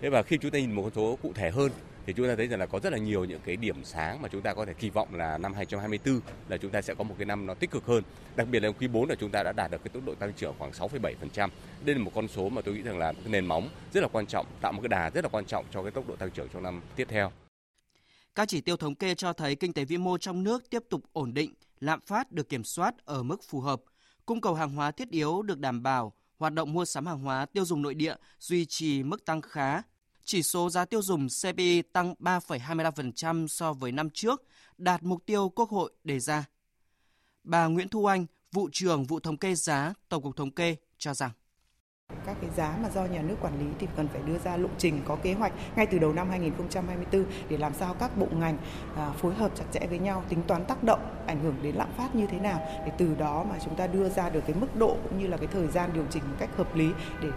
[0.02, 1.72] Thế và khi chúng ta nhìn một con số cụ thể hơn
[2.06, 4.30] thì chúng ta thấy rằng là có rất là nhiều những cái điểm sáng mà
[4.30, 7.16] chúng ta có thể kỳ vọng là năm 2024 là chúng ta sẽ có một
[7.18, 8.04] cái năm nó tích cực hơn.
[8.36, 10.34] Đặc biệt là quý 4 là chúng ta đã đạt được cái tốc độ tăng
[10.34, 11.50] trưởng khoảng 6,7%.
[11.86, 14.08] Đây là một con số mà tôi nghĩ rằng là cái nền móng rất là
[14.12, 16.32] quan trọng, tạo một cái đà rất là quan trọng cho cái tốc độ tăng
[16.32, 17.32] trưởng trong năm tiếp theo.
[18.38, 21.04] Các chỉ tiêu thống kê cho thấy kinh tế vĩ mô trong nước tiếp tục
[21.14, 23.82] ổn định, lạm phát được kiểm soát ở mức phù hợp,
[24.26, 27.46] cung cầu hàng hóa thiết yếu được đảm bảo, hoạt động mua sắm hàng hóa
[27.46, 29.82] tiêu dùng nội địa duy trì mức tăng khá.
[30.24, 34.44] Chỉ số giá tiêu dùng CPI tăng 3,25% so với năm trước,
[34.78, 36.46] đạt mục tiêu Quốc hội đề ra.
[37.44, 41.14] Bà Nguyễn Thu Anh, vụ trưởng vụ thống kê giá Tổng cục Thống kê cho
[41.14, 41.32] rằng
[42.28, 44.70] các cái giá mà do nhà nước quản lý thì cần phải đưa ra lộ
[44.78, 48.58] trình, có kế hoạch ngay từ đầu năm 2024 để làm sao các bộ ngành
[48.96, 51.92] à, phối hợp chặt chẽ với nhau, tính toán tác động, ảnh hưởng đến lạm
[51.98, 54.76] phát như thế nào để từ đó mà chúng ta đưa ra được cái mức
[54.76, 56.90] độ cũng như là cái thời gian điều chỉnh một cách hợp lý
[57.22, 57.30] để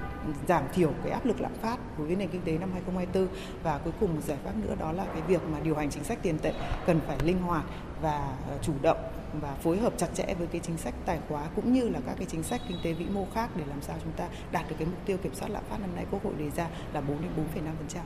[0.48, 3.78] giảm thiểu cái áp lực lạm phát đối với nền kinh tế năm 2024 và
[3.84, 6.18] cuối cùng một giải pháp nữa đó là cái việc mà điều hành chính sách
[6.22, 6.52] tiền tệ
[6.86, 7.64] cần phải linh hoạt
[8.02, 8.98] và à, chủ động
[9.40, 12.14] và phối hợp chặt chẽ với cái chính sách tài khóa cũng như là các
[12.18, 14.76] cái chính sách kinh tế vĩ mô khác để làm sao chúng ta đạt được
[14.78, 17.22] cái mục tiêu kiểm soát lạm phát năm nay Quốc hội đề ra là 4
[17.22, 18.00] đến 4,5%.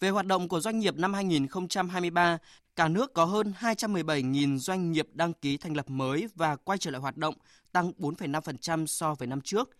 [0.00, 2.38] Về hoạt động của doanh nghiệp năm 2023,
[2.76, 6.90] cả nước có hơn 217.000 doanh nghiệp đăng ký thành lập mới và quay trở
[6.90, 7.34] lại hoạt động,
[7.72, 9.70] tăng 4,5% so với năm trước.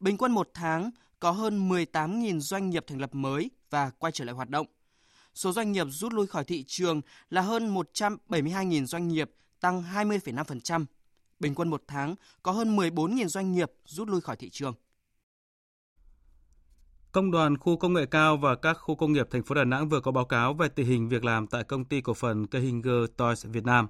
[0.00, 0.90] Bình quân một tháng
[1.20, 4.66] có hơn 18.000 doanh nghiệp thành lập mới và quay trở lại hoạt động.
[5.34, 10.84] Số doanh nghiệp rút lui khỏi thị trường là hơn 172.000 doanh nghiệp, tăng 20,5%.
[11.40, 14.74] Bình quân một tháng có hơn 14.000 doanh nghiệp rút lui khỏi thị trường.
[17.12, 19.88] Công đoàn khu công nghệ cao và các khu công nghiệp thành phố Đà Nẵng
[19.88, 23.04] vừa có báo cáo về tình hình việc làm tại công ty cổ phần Kehinger
[23.16, 23.86] Toys Việt Nam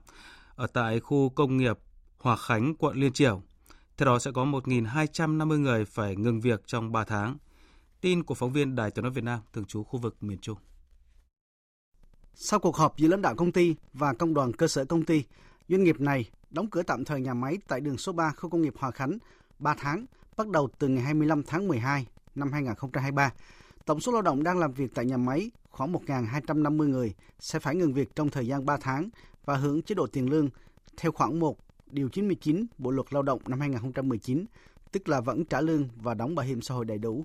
[0.54, 1.78] ở tại khu công nghiệp
[2.18, 3.42] Hòa Khánh, quận Liên Triểu.
[3.96, 7.36] Theo đó sẽ có 1.250 người phải ngừng việc trong 3 tháng.
[8.00, 10.58] Tin của phóng viên Đài Tiếng nói Việt Nam thường trú khu vực miền Trung.
[12.34, 15.24] Sau cuộc họp giữa lãnh đạo công ty và công đoàn cơ sở công ty,
[15.68, 18.62] doanh nghiệp này đóng cửa tạm thời nhà máy tại đường số 3 khu công
[18.62, 19.18] nghiệp Hòa Khánh
[19.58, 23.32] 3 tháng, bắt đầu từ ngày 25 tháng 12 năm 2023.
[23.84, 27.76] Tổng số lao động đang làm việc tại nhà máy khoảng 1.250 người sẽ phải
[27.76, 29.08] ngừng việc trong thời gian 3 tháng
[29.44, 30.48] và hưởng chế độ tiền lương
[30.96, 34.44] theo khoản 1 điều 99 Bộ luật Lao động năm 2019,
[34.92, 37.24] tức là vẫn trả lương và đóng bảo hiểm xã hội đầy đủ.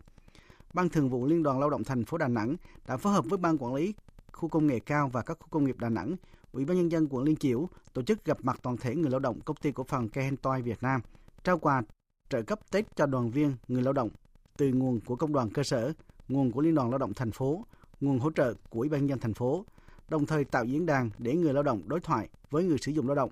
[0.73, 2.55] Ban Thường vụ Liên đoàn Lao động thành phố Đà Nẵng
[2.87, 3.93] đã phối hợp với Ban Quản lý
[4.31, 6.15] khu công nghệ cao và các khu công nghiệp Đà Nẵng,
[6.53, 9.19] Ủy ban nhân dân quận Liên Chiểu tổ chức gặp mặt toàn thể người lao
[9.19, 11.01] động công ty cổ phần Kehentoy Việt Nam,
[11.43, 11.83] trao quà
[12.29, 14.09] trợ cấp Tết cho đoàn viên người lao động
[14.57, 15.93] từ nguồn của công đoàn cơ sở,
[16.27, 17.65] nguồn của Liên đoàn Lao động thành phố,
[18.01, 19.65] nguồn hỗ trợ của Ủy ban nhân dân thành phố,
[20.09, 23.07] đồng thời tạo diễn đàn để người lao động đối thoại với người sử dụng
[23.07, 23.31] lao động,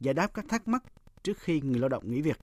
[0.00, 0.84] giải đáp các thắc mắc
[1.22, 2.38] trước khi người lao động nghỉ việc.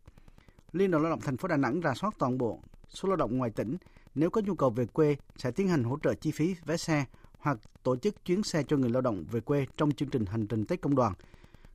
[0.72, 2.60] Liên đoàn Lao động thành phố Đà Nẵng rà soát toàn bộ
[2.90, 3.78] số lao động ngoài tỉnh,
[4.16, 7.06] nếu có nhu cầu về quê sẽ tiến hành hỗ trợ chi phí vé xe
[7.40, 10.48] hoặc tổ chức chuyến xe cho người lao động về quê trong chương trình hành
[10.48, 11.14] trình Tết công đoàn.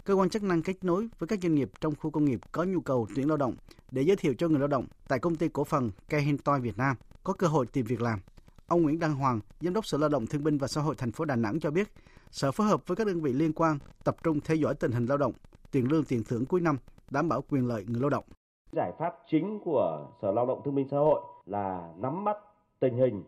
[0.05, 2.65] Cơ quan chức năng kết nối với các doanh nghiệp trong khu công nghiệp có
[2.65, 3.55] nhu cầu tuyển lao động
[3.91, 6.97] để giới thiệu cho người lao động tại công ty cổ phần Kehintoy Việt Nam
[7.25, 8.21] có cơ hội tìm việc làm.
[8.67, 11.13] Ông Nguyễn Đăng Hoàng, Giám đốc Sở Lao động Thương binh và Xã hội thành
[11.13, 11.89] phố Đà Nẵng cho biết,
[12.31, 15.07] Sở phối hợp với các đơn vị liên quan tập trung theo dõi tình hình
[15.07, 15.33] lao động,
[15.71, 16.77] tiền lương tiền thưởng cuối năm,
[17.11, 18.25] đảm bảo quyền lợi người lao động.
[18.73, 22.37] Giải pháp chính của Sở Lao động Thương binh Xã hội là nắm bắt
[22.81, 23.23] tình hình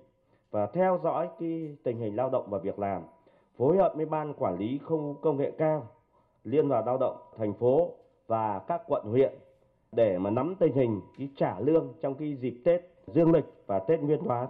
[0.54, 3.02] và theo dõi cái tình hình lao động và việc làm,
[3.56, 5.86] phối hợp với ban quản lý khu công nghệ cao,
[6.44, 7.90] Liên đoàn Lao động thành phố
[8.26, 9.32] và các quận huyện
[9.92, 13.78] để mà nắm tình hình cái trả lương trong cái dịp Tết dương lịch và
[13.78, 14.48] Tết Nguyên đán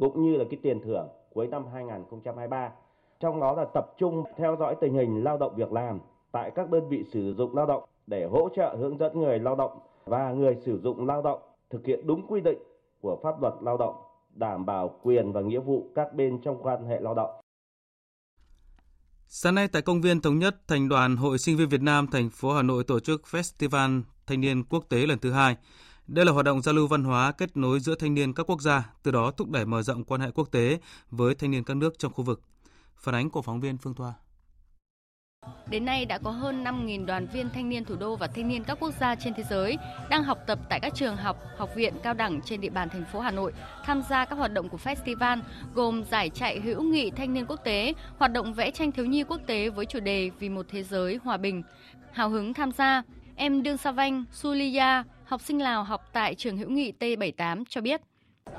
[0.00, 2.72] cũng như là cái tiền thưởng cuối năm 2023.
[3.20, 6.00] Trong đó là tập trung theo dõi tình hình lao động việc làm
[6.32, 9.54] tại các đơn vị sử dụng lao động để hỗ trợ hướng dẫn người lao
[9.54, 11.40] động và người sử dụng lao động
[11.70, 12.58] thực hiện đúng quy định
[13.00, 13.94] của pháp luật lao động,
[14.34, 17.30] đảm bảo quyền và nghĩa vụ các bên trong quan hệ lao động.
[19.26, 22.30] Sáng nay tại công viên Thống nhất, Thành đoàn Hội Sinh viên Việt Nam thành
[22.30, 25.56] phố Hà Nội tổ chức Festival Thanh niên Quốc tế lần thứ hai.
[26.06, 28.60] Đây là hoạt động giao lưu văn hóa kết nối giữa thanh niên các quốc
[28.60, 30.78] gia, từ đó thúc đẩy mở rộng quan hệ quốc tế
[31.10, 32.40] với thanh niên các nước trong khu vực.
[32.96, 34.14] Phản ánh của phóng viên Phương Thoa.
[35.66, 38.64] Đến nay đã có hơn 5.000 đoàn viên thanh niên thủ đô và thanh niên
[38.64, 39.78] các quốc gia trên thế giới
[40.10, 43.04] đang học tập tại các trường học, học viện cao đẳng trên địa bàn thành
[43.12, 43.52] phố Hà Nội
[43.84, 45.40] tham gia các hoạt động của festival
[45.74, 49.24] gồm giải chạy hữu nghị thanh niên quốc tế, hoạt động vẽ tranh thiếu nhi
[49.24, 51.62] quốc tế với chủ đề Vì một thế giới hòa bình.
[52.12, 53.02] Hào hứng tham gia,
[53.36, 57.80] em Đương Sa Vanh, Suliya, học sinh Lào học tại trường hữu nghị T78 cho
[57.80, 58.00] biết.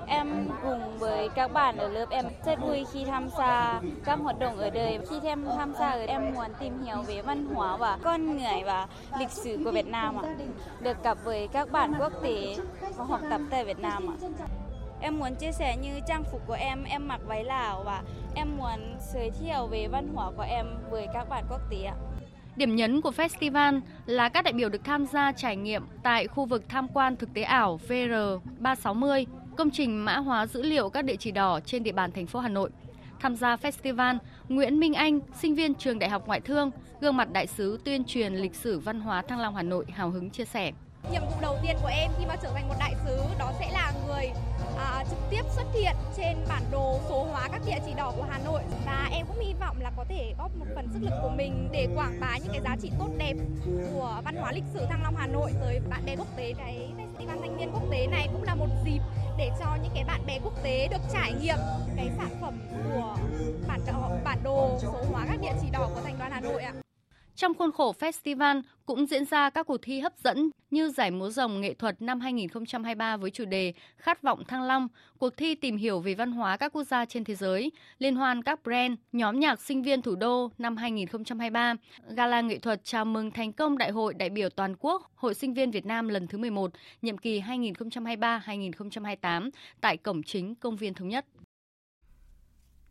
[0.08, 4.40] Em cùng với các bạn ở lớp em rất vui khi tham gia các hoạt
[4.40, 5.00] động ở đây.
[5.10, 8.88] Khi em tham gia em muốn tìm hiểu về văn hóa và con người và
[9.20, 10.36] lịch sử của Việt Nam ạ.
[10.80, 12.56] Được gặp với các bạn quốc tế
[12.98, 14.16] và học tập tại Việt Nam ạ.
[15.02, 18.04] Em muốn chia sẻ như trang phục của em, em mặc váy Lào và
[18.36, 21.96] em muốn giới thiệu về văn hóa của em với các bạn quốc tế ạ.
[22.56, 26.46] Điểm nhấn của festival là các đại biểu được tham gia trải nghiệm tại khu
[26.46, 29.26] vực tham quan thực tế ảo VR360
[29.58, 32.40] công trình mã hóa dữ liệu các địa chỉ đỏ trên địa bàn thành phố
[32.40, 32.70] Hà Nội.
[33.20, 34.18] Tham gia festival,
[34.50, 38.04] Nguyễn Minh Anh, sinh viên trường Đại học Ngoại thương, gương mặt đại sứ tuyên
[38.04, 40.72] truyền lịch sử văn hóa Thăng Long Hà Nội hào hứng chia sẻ.
[41.12, 43.72] Nhiệm vụ đầu tiên của em khi mà trở thành một đại sứ đó sẽ
[43.72, 44.32] là người
[44.78, 48.26] à, trực tiếp xuất hiện trên bản đồ số hóa các địa chỉ đỏ của
[48.30, 51.14] Hà Nội và em cũng hy vọng là có thể góp một phần sức lực
[51.22, 53.34] của mình để quảng bá những cái giá trị tốt đẹp
[53.94, 56.54] của văn hóa lịch sử Thăng Long Hà Nội tới bạn bè quốc tế.
[56.58, 59.00] Cái festival thanh niên quốc tế này cũng là một dịp
[59.38, 61.58] để cho những cái bạn bè quốc tế được trải nghiệm
[61.96, 62.60] cái sản phẩm
[62.94, 63.16] của
[63.68, 66.62] bản đồ, bản đồ số hóa các địa chỉ đỏ của thành đoàn Hà Nội
[66.62, 66.74] ạ.
[67.36, 71.30] Trong khuôn khổ festival cũng diễn ra các cuộc thi hấp dẫn như giải múa
[71.30, 75.78] rồng nghệ thuật năm 2023 với chủ đề Khát vọng Thăng Long, cuộc thi tìm
[75.78, 79.40] hiểu về văn hóa các quốc gia trên thế giới, liên hoan các brand, nhóm
[79.40, 81.76] nhạc sinh viên thủ đô năm 2023,
[82.16, 85.54] gala nghệ thuật chào mừng thành công Đại hội đại biểu toàn quốc Hội sinh
[85.54, 86.72] viên Việt Nam lần thứ 11,
[87.02, 89.50] nhiệm kỳ 2023-2028
[89.82, 91.26] tại cổng chính công viên Thống nhất.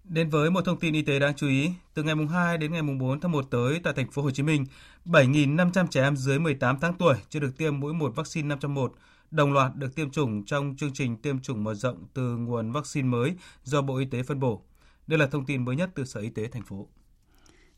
[0.05, 2.73] Đến với một thông tin y tế đáng chú ý, từ ngày mùng 2 đến
[2.73, 4.67] ngày mùng 4 tháng 1 tới tại thành phố Hồ Chí Minh,
[5.05, 8.95] 7.500 trẻ em dưới 18 tháng tuổi chưa được tiêm mũi một vaccine 501
[9.31, 13.09] đồng loạt được tiêm chủng trong chương trình tiêm chủng mở rộng từ nguồn vaccine
[13.09, 14.63] mới do Bộ Y tế phân bổ.
[15.07, 16.89] Đây là thông tin mới nhất từ Sở Y tế thành phố.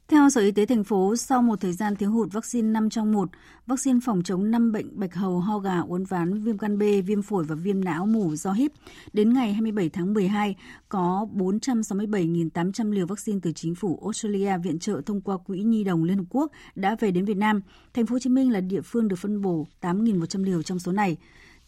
[0.09, 3.13] Theo Sở Y tế thành phố, sau một thời gian thiếu hụt vaccine 5 trong
[3.13, 3.31] 1,
[3.67, 7.23] vaccine phòng chống 5 bệnh bạch hầu, ho gà, uốn ván, viêm gan B, viêm
[7.23, 8.73] phổi và viêm não mủ do hít,
[9.13, 10.57] đến ngày 27 tháng 12
[10.89, 16.05] có 467.800 liều vaccine từ chính phủ Australia viện trợ thông qua Quỹ Nhi đồng
[16.05, 17.61] Liên Hợp Quốc đã về đến Việt Nam.
[17.95, 20.93] Thành phố Hồ Chí Minh là địa phương được phân bổ 8.100 liều trong số
[20.93, 21.17] này.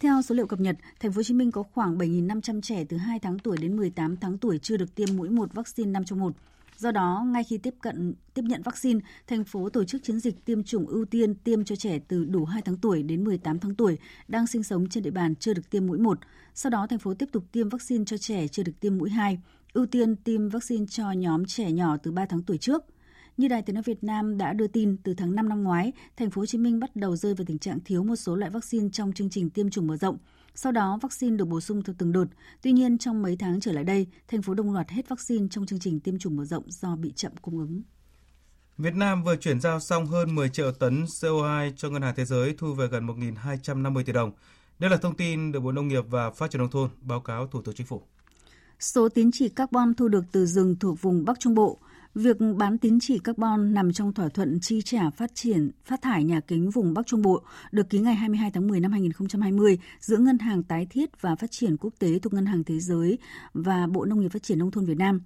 [0.01, 2.97] Theo số liệu cập nhật, thành phố Hồ Chí Minh có khoảng 7.500 trẻ từ
[2.97, 6.21] 2 tháng tuổi đến 18 tháng tuổi chưa được tiêm mũi một vaccine 5 trong
[6.21, 6.33] 1.
[6.79, 10.45] Do đó, ngay khi tiếp cận tiếp nhận vaccine, thành phố tổ chức chiến dịch
[10.45, 13.75] tiêm chủng ưu tiên tiêm cho trẻ từ đủ 2 tháng tuổi đến 18 tháng
[13.75, 16.19] tuổi đang sinh sống trên địa bàn chưa được tiêm mũi 1.
[16.55, 19.39] Sau đó, thành phố tiếp tục tiêm vaccine cho trẻ chưa được tiêm mũi 2,
[19.73, 22.85] ưu tiên tiêm vaccine cho nhóm trẻ nhỏ từ 3 tháng tuổi trước.
[23.37, 26.31] Như Đài Tiếng nói Việt Nam đã đưa tin, từ tháng 5 năm ngoái, thành
[26.31, 28.89] phố Hồ Chí Minh bắt đầu rơi vào tình trạng thiếu một số loại vaccine
[28.93, 30.19] trong chương trình tiêm chủng mở rộng.
[30.61, 32.25] Sau đó, vaccine được bổ sung theo từng đợt.
[32.63, 35.67] Tuy nhiên, trong mấy tháng trở lại đây, thành phố đồng loạt hết vaccine trong
[35.67, 37.83] chương trình tiêm chủng mở rộng do bị chậm cung ứng.
[38.79, 42.25] Việt Nam vừa chuyển giao xong hơn 10 triệu tấn CO2 cho Ngân hàng Thế
[42.25, 44.33] giới thu về gần 1.250 tỷ đồng.
[44.79, 47.47] Đây là thông tin được Bộ Nông nghiệp và Phát triển Nông thôn báo cáo
[47.47, 48.03] Thủ tướng Chính phủ.
[48.81, 51.79] Số tín chỉ carbon thu được từ rừng thuộc vùng Bắc Trung Bộ
[52.15, 56.25] Việc bán tín chỉ carbon nằm trong thỏa thuận chi trả phát triển phát thải
[56.25, 57.43] nhà kính vùng Bắc Trung Bộ
[57.73, 61.51] được ký ngày 22 tháng 10 năm 2020 giữa Ngân hàng Tái thiết và Phát
[61.51, 63.19] triển Quốc tế thuộc Ngân hàng Thế giới
[63.55, 65.21] và Bộ Nông nghiệp Phát triển Nông thôn Việt Nam.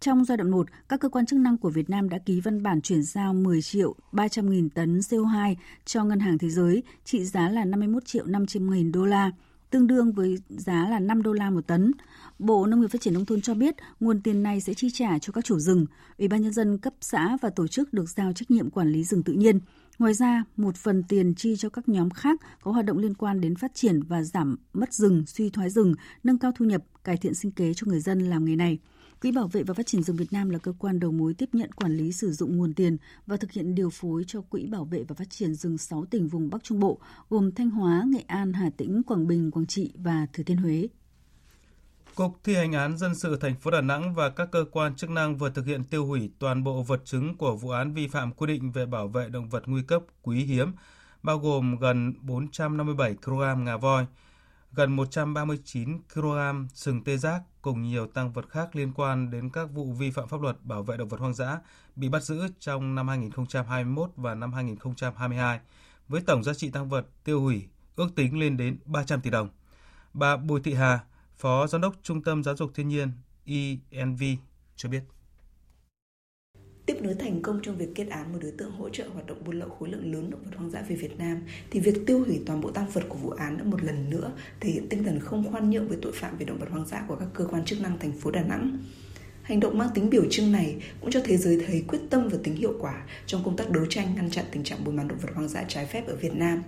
[0.00, 2.62] Trong giai đoạn 1, các cơ quan chức năng của Việt Nam đã ký văn
[2.62, 7.24] bản chuyển giao 10 triệu 300 nghìn tấn CO2 cho Ngân hàng Thế giới, trị
[7.24, 9.30] giá là 51 triệu 500 nghìn đô la
[9.76, 11.92] tương đương với giá là 5 đô la một tấn.
[12.38, 15.18] Bộ Nông nghiệp Phát triển Nông thôn cho biết nguồn tiền này sẽ chi trả
[15.18, 15.86] cho các chủ rừng.
[16.18, 19.04] Ủy ban Nhân dân cấp xã và tổ chức được giao trách nhiệm quản lý
[19.04, 19.60] rừng tự nhiên.
[19.98, 23.40] Ngoài ra, một phần tiền chi cho các nhóm khác có hoạt động liên quan
[23.40, 27.16] đến phát triển và giảm mất rừng, suy thoái rừng, nâng cao thu nhập, cải
[27.16, 28.78] thiện sinh kế cho người dân làm nghề này.
[29.20, 31.48] Quỹ bảo vệ và phát triển rừng Việt Nam là cơ quan đầu mối tiếp
[31.52, 34.84] nhận quản lý sử dụng nguồn tiền và thực hiện điều phối cho Quỹ bảo
[34.84, 36.98] vệ và phát triển rừng 6 tỉnh vùng Bắc Trung Bộ
[37.30, 40.88] gồm Thanh Hóa, Nghệ An, Hà Tĩnh, Quảng Bình, Quảng Trị và Thừa Thiên Huế.
[42.14, 45.10] Cục thi hành án dân sự thành phố Đà Nẵng và các cơ quan chức
[45.10, 48.32] năng vừa thực hiện tiêu hủy toàn bộ vật chứng của vụ án vi phạm
[48.32, 50.72] quy định về bảo vệ động vật nguy cấp quý hiếm,
[51.22, 54.06] bao gồm gần 457 kg ngà voi,
[54.76, 59.70] gần 139 kg sừng tê giác cùng nhiều tăng vật khác liên quan đến các
[59.70, 61.58] vụ vi phạm pháp luật bảo vệ động vật hoang dã
[61.96, 65.60] bị bắt giữ trong năm 2021 và năm 2022,
[66.08, 69.48] với tổng giá trị tăng vật tiêu hủy ước tính lên đến 300 tỷ đồng.
[70.14, 71.00] Bà Bùi Thị Hà,
[71.36, 73.12] Phó Giám đốc Trung tâm Giáo dục Thiên nhiên
[73.90, 74.22] ENV
[74.76, 75.02] cho biết.
[76.86, 79.44] Tiếp nối thành công trong việc kết án một đối tượng hỗ trợ hoạt động
[79.44, 82.24] buôn lậu khối lượng lớn động vật hoang dã về Việt Nam, thì việc tiêu
[82.24, 85.04] hủy toàn bộ tăng vật của vụ án đã một lần nữa thể hiện tinh
[85.04, 87.46] thần không khoan nhượng với tội phạm về động vật hoang dã của các cơ
[87.46, 88.78] quan chức năng thành phố Đà Nẵng.
[89.42, 92.38] Hành động mang tính biểu trưng này cũng cho thế giới thấy quyết tâm và
[92.42, 95.18] tính hiệu quả trong công tác đấu tranh ngăn chặn tình trạng buôn bán động
[95.18, 96.62] vật hoang dã trái phép ở Việt Nam.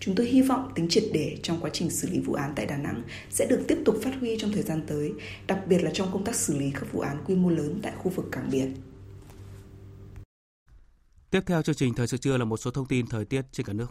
[0.00, 2.66] Chúng tôi hy vọng tính triệt để trong quá trình xử lý vụ án tại
[2.66, 5.12] Đà Nẵng sẽ được tiếp tục phát huy trong thời gian tới,
[5.46, 7.92] đặc biệt là trong công tác xử lý các vụ án quy mô lớn tại
[7.98, 8.74] khu vực cảng biển.
[11.30, 13.66] Tiếp theo chương trình thời sự trưa là một số thông tin thời tiết trên
[13.66, 13.86] cả nước.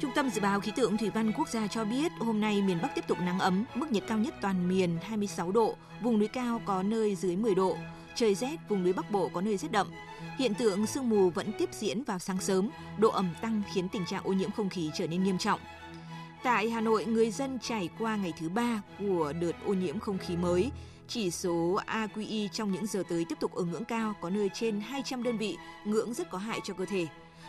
[0.00, 2.78] Trung tâm Dự báo Khí tượng Thủy văn Quốc gia cho biết hôm nay miền
[2.82, 6.28] Bắc tiếp tục nắng ấm, mức nhiệt cao nhất toàn miền 26 độ, vùng núi
[6.28, 7.76] cao có nơi dưới 10 độ,
[8.14, 9.90] trời rét, vùng núi Bắc Bộ có nơi rét đậm.
[10.38, 14.06] Hiện tượng sương mù vẫn tiếp diễn vào sáng sớm, độ ẩm tăng khiến tình
[14.06, 15.60] trạng ô nhiễm không khí trở nên nghiêm trọng.
[16.42, 20.18] Tại Hà Nội, người dân trải qua ngày thứ ba của đợt ô nhiễm không
[20.18, 20.70] khí mới.
[21.12, 24.80] Chỉ số AQI trong những giờ tới tiếp tục ở ngưỡng cao, có nơi trên
[24.80, 27.06] 200 đơn vị, ngưỡng rất có hại cho cơ thể.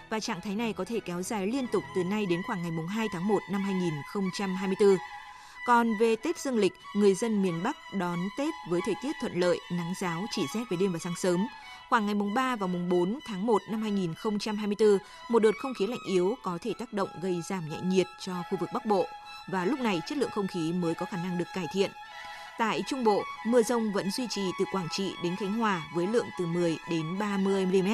[0.10, 2.72] Và trạng thái này có thể kéo dài liên tục từ nay đến khoảng ngày
[2.90, 4.98] 2 tháng 1 năm 2024.
[5.68, 9.40] Còn về Tết Dương lịch, người dân miền Bắc đón Tết với thời tiết thuận
[9.40, 11.48] lợi, nắng giáo, chỉ rét về đêm và sáng sớm.
[11.90, 14.98] Khoảng ngày mùng 3 và mùng 4 tháng 1 năm 2024,
[15.30, 18.34] một đợt không khí lạnh yếu có thể tác động gây giảm nhẹ nhiệt cho
[18.50, 19.06] khu vực Bắc Bộ
[19.48, 21.92] và lúc này chất lượng không khí mới có khả năng được cải thiện.
[22.58, 26.08] Tại Trung Bộ, mưa rông vẫn duy trì từ Quảng Trị đến Khánh Hòa với
[26.08, 27.90] lượng từ 10 đến 30 mm.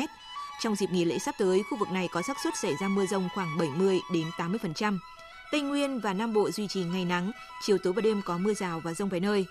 [0.62, 3.06] Trong dịp nghỉ lễ sắp tới, khu vực này có xác suất xảy ra mưa
[3.06, 4.98] rông khoảng 70 đến 80%.
[5.52, 8.54] Tây Nguyên và Nam Bộ duy trì ngày nắng, chiều tối và đêm có mưa
[8.54, 9.46] rào và rông vài nơi.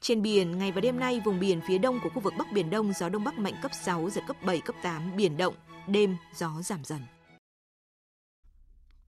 [0.00, 2.70] Trên biển, ngày và đêm nay, vùng biển phía đông của khu vực Bắc Biển
[2.70, 5.54] Đông gió Đông Bắc mạnh cấp 6, giật cấp 7, cấp 8, biển động,
[5.86, 7.00] đêm gió giảm dần.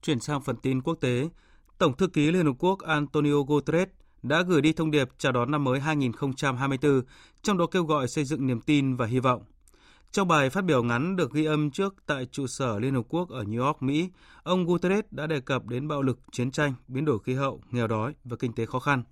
[0.02, 1.28] Chuyển sang phần tin quốc tế,
[1.78, 3.88] Tổng thư ký Liên Hợp Quốc Antonio Guterres
[4.22, 7.02] đã gửi đi thông điệp chào đón năm mới 2024,
[7.42, 9.42] trong đó kêu gọi xây dựng niềm tin và hy vọng.
[10.12, 13.28] Trong bài phát biểu ngắn được ghi âm trước tại trụ sở Liên Hợp Quốc
[13.28, 14.10] ở New York, Mỹ,
[14.42, 17.86] ông Guterres đã đề cập đến bạo lực, chiến tranh, biến đổi khí hậu, nghèo
[17.86, 19.02] đói và kinh tế khó khăn.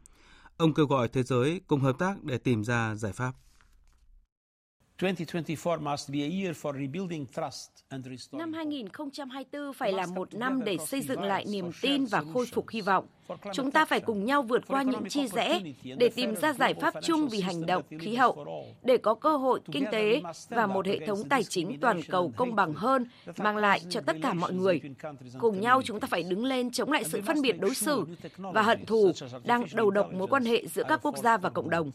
[0.57, 3.33] Ông kêu gọi thế giới cùng hợp tác để tìm ra giải pháp.
[8.33, 12.69] Năm 2024 phải là một năm để xây dựng lại niềm tin và khôi phục
[12.69, 13.07] hy vọng.
[13.55, 15.61] Chúng ta phải cùng nhau vượt qua những chia rẽ
[15.97, 18.47] để tìm ra giải pháp chung vì hành động khí hậu,
[18.83, 22.55] để có cơ hội kinh tế và một hệ thống tài chính toàn cầu công
[22.55, 23.07] bằng hơn
[23.37, 24.81] mang lại cho tất cả mọi người.
[25.39, 28.05] Cùng nhau chúng ta phải đứng lên chống lại sự phân biệt đối xử
[28.37, 29.13] và hận thù
[29.45, 31.91] đang đầu độc mối quan hệ giữa các quốc gia và cộng đồng.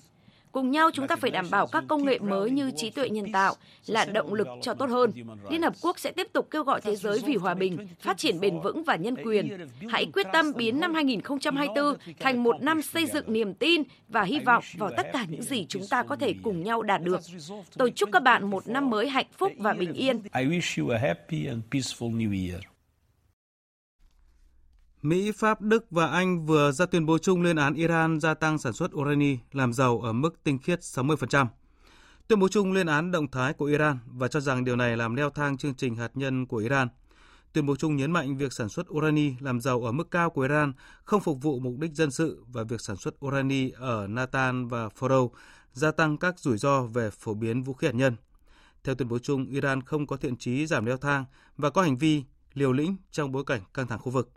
[0.53, 3.31] Cùng nhau chúng ta phải đảm bảo các công nghệ mới như trí tuệ nhân
[3.31, 3.55] tạo
[3.87, 5.11] là động lực cho tốt hơn.
[5.49, 8.39] Liên Hợp Quốc sẽ tiếp tục kêu gọi thế giới vì hòa bình, phát triển
[8.39, 9.67] bền vững và nhân quyền.
[9.89, 14.39] Hãy quyết tâm biến năm 2024 thành một năm xây dựng niềm tin và hy
[14.39, 17.21] vọng vào tất cả những gì chúng ta có thể cùng nhau đạt được.
[17.77, 20.21] Tôi chúc các bạn một năm mới hạnh phúc và bình yên.
[25.03, 28.57] Mỹ, Pháp, Đức và Anh vừa ra tuyên bố chung lên án Iran gia tăng
[28.57, 31.47] sản xuất urani làm giàu ở mức tinh khiết 60%.
[32.27, 35.15] Tuyên bố chung lên án động thái của Iran và cho rằng điều này làm
[35.15, 36.87] leo thang chương trình hạt nhân của Iran.
[37.53, 40.41] Tuyên bố chung nhấn mạnh việc sản xuất urani làm giàu ở mức cao của
[40.41, 44.67] Iran không phục vụ mục đích dân sự và việc sản xuất urani ở Natan
[44.67, 45.29] và Fordow
[45.73, 48.15] gia tăng các rủi ro về phổ biến vũ khí hạt nhân.
[48.83, 51.25] Theo tuyên bố chung, Iran không có thiện chí giảm leo thang
[51.57, 54.31] và có hành vi liều lĩnh trong bối cảnh căng thẳng khu vực.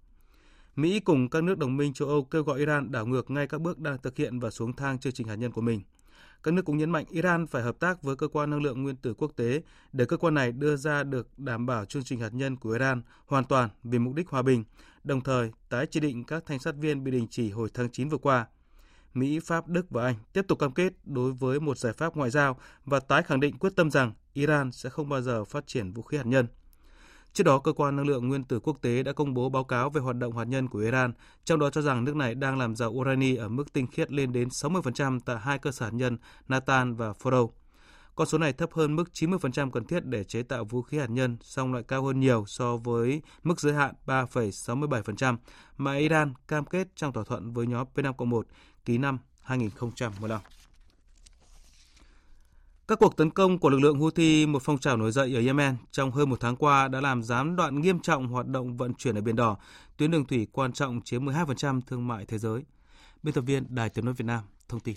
[0.77, 3.61] Mỹ cùng các nước đồng minh châu Âu kêu gọi Iran đảo ngược ngay các
[3.61, 5.81] bước đang thực hiện và xuống thang chương trình hạt nhân của mình.
[6.43, 8.97] các nước cũng nhấn mạnh Iran phải hợp tác với cơ quan năng lượng nguyên
[8.97, 9.63] tử quốc tế
[9.93, 13.03] để cơ quan này đưa ra được đảm bảo chương trình hạt nhân của Iran
[13.27, 14.65] hoàn toàn vì mục đích hòa bình,
[15.05, 18.09] đồng thời tái chỉ định các thanh sát viên bị đình chỉ hồi tháng 9
[18.09, 18.47] vừa qua.
[19.15, 22.31] Mỹ, Pháp, Đức và Anh tiếp tục cam kết đối với một giải pháp ngoại
[22.31, 25.93] giao và tái khẳng định quyết tâm rằng Iran sẽ không bao giờ phát triển
[25.93, 26.47] vũ khí hạt nhân.
[27.37, 29.91] Trước đó, cơ quan năng lượng nguyên tử quốc tế đã công bố báo cáo
[29.91, 31.13] về hoạt động hạt nhân của Iran,
[31.45, 34.33] trong đó cho rằng nước này đang làm giàu urani ở mức tinh khiết lên
[34.33, 36.19] đến 60% tại hai cơ sở hạt nhân
[36.49, 37.49] Natan và Fordow.
[38.15, 41.11] Con số này thấp hơn mức 90% cần thiết để chế tạo vũ khí hạt
[41.11, 45.37] nhân, song lại cao hơn nhiều so với mức giới hạn 3,67%
[45.77, 48.43] mà Iran cam kết trong thỏa thuận với nhóm P5-1
[48.85, 50.41] ký năm 2015.
[52.89, 55.77] Các cuộc tấn công của lực lượng Houthi, một phong trào nổi dậy ở Yemen
[55.91, 59.15] trong hơn một tháng qua đã làm gián đoạn nghiêm trọng hoạt động vận chuyển
[59.15, 59.57] ở Biển Đỏ,
[59.97, 62.63] tuyến đường thủy quan trọng chiếm 12% thương mại thế giới.
[63.23, 64.97] Biên tập viên Đài Tiếng Nói Việt Nam thông tin.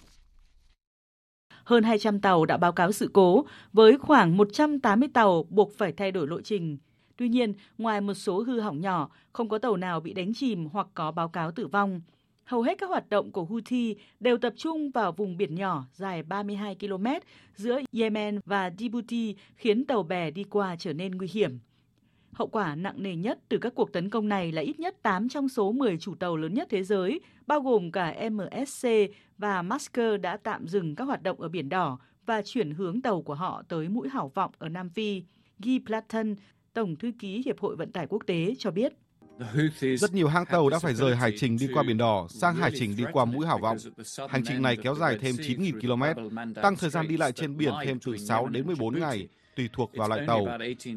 [1.64, 6.12] Hơn 200 tàu đã báo cáo sự cố, với khoảng 180 tàu buộc phải thay
[6.12, 6.78] đổi lộ trình.
[7.18, 10.68] Tuy nhiên, ngoài một số hư hỏng nhỏ, không có tàu nào bị đánh chìm
[10.72, 12.02] hoặc có báo cáo tử vong
[12.50, 16.24] hầu hết các hoạt động của Houthi đều tập trung vào vùng biển nhỏ dài
[16.24, 17.06] 32 km
[17.56, 21.60] giữa Yemen và Djibouti khiến tàu bè đi qua trở nên nguy hiểm.
[22.32, 25.30] Hậu quả nặng nề nhất từ các cuộc tấn công này là ít nhất 8
[25.30, 28.88] trong số 10 chủ tàu lớn nhất thế giới, bao gồm cả MSC
[29.38, 33.22] và Maersk đã tạm dừng các hoạt động ở Biển Đỏ và chuyển hướng tàu
[33.22, 35.24] của họ tới mũi hảo vọng ở Nam Phi.
[35.60, 36.36] Guy Platten,
[36.74, 38.94] Tổng thư ký Hiệp hội Vận tải Quốc tế cho biết.
[39.98, 42.72] Rất nhiều hãng tàu đã phải rời hải trình đi qua Biển Đỏ sang hải
[42.76, 43.78] trình đi qua mũi Hảo Vọng.
[44.30, 47.74] Hành trình này kéo dài thêm 9.000 km, tăng thời gian đi lại trên biển
[47.84, 50.48] thêm từ 6 đến 14 ngày, tùy thuộc vào loại tàu.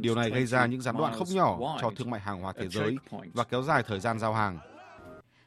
[0.00, 2.68] Điều này gây ra những gián đoạn không nhỏ cho thương mại hàng hóa thế
[2.68, 2.96] giới
[3.32, 4.58] và kéo dài thời gian giao hàng.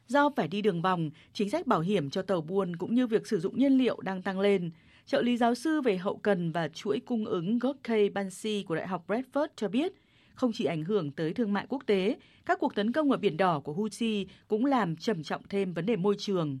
[0.08, 3.26] Do phải đi đường vòng, chính sách bảo hiểm cho tàu buôn cũng như việc
[3.26, 4.70] sử dụng nhiên liệu đang tăng lên.
[5.06, 8.86] Trợ lý giáo sư về hậu cần và chuỗi cung ứng Gorkey Bansi của Đại
[8.86, 9.92] học Bradford cho biết,
[10.36, 13.36] không chỉ ảnh hưởng tới thương mại quốc tế, các cuộc tấn công ở Biển
[13.36, 16.58] Đỏ của Houthi cũng làm trầm trọng thêm vấn đề môi trường.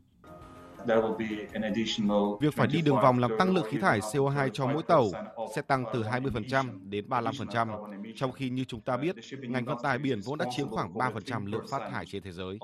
[2.40, 5.08] Việc phải đi đường vòng làm tăng lượng khí thải CO2 cho mỗi tàu
[5.56, 9.98] sẽ tăng từ 20% đến 35%, trong khi như chúng ta biết, ngành vận tải
[9.98, 12.58] biển vốn đã chiếm khoảng 3% lượng phát thải trên thế giới.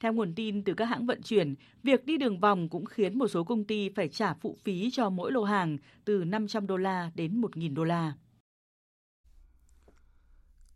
[0.00, 3.28] Theo nguồn tin từ các hãng vận chuyển, việc đi đường vòng cũng khiến một
[3.28, 7.10] số công ty phải trả phụ phí cho mỗi lô hàng từ 500 đô la
[7.14, 8.12] đến 1.000 đô la.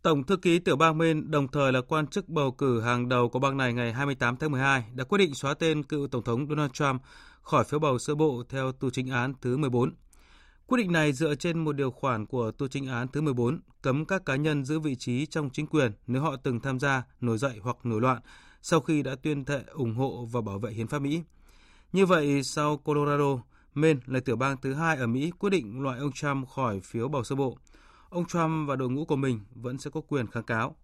[0.01, 3.29] Tổng thư ký tiểu bang Maine, đồng thời là quan chức bầu cử hàng đầu
[3.29, 6.47] của bang này ngày 28 tháng 12, đã quyết định xóa tên cựu Tổng thống
[6.49, 7.01] Donald Trump
[7.41, 9.93] khỏi phiếu bầu sơ bộ theo tu chính án thứ 14.
[10.67, 14.05] Quyết định này dựa trên một điều khoản của tu chính án thứ 14 cấm
[14.05, 17.37] các cá nhân giữ vị trí trong chính quyền nếu họ từng tham gia, nổi
[17.37, 18.21] dậy hoặc nổi loạn
[18.65, 21.23] sau khi đã tuyên thệ ủng hộ và bảo vệ hiến pháp Mỹ.
[21.93, 25.99] Như vậy, sau Colorado, Maine là tiểu bang thứ hai ở Mỹ quyết định loại
[25.99, 27.57] ông Trump khỏi phiếu bầu sơ bộ.
[28.09, 30.75] Ông Trump và đội ngũ của mình vẫn sẽ có quyền kháng cáo.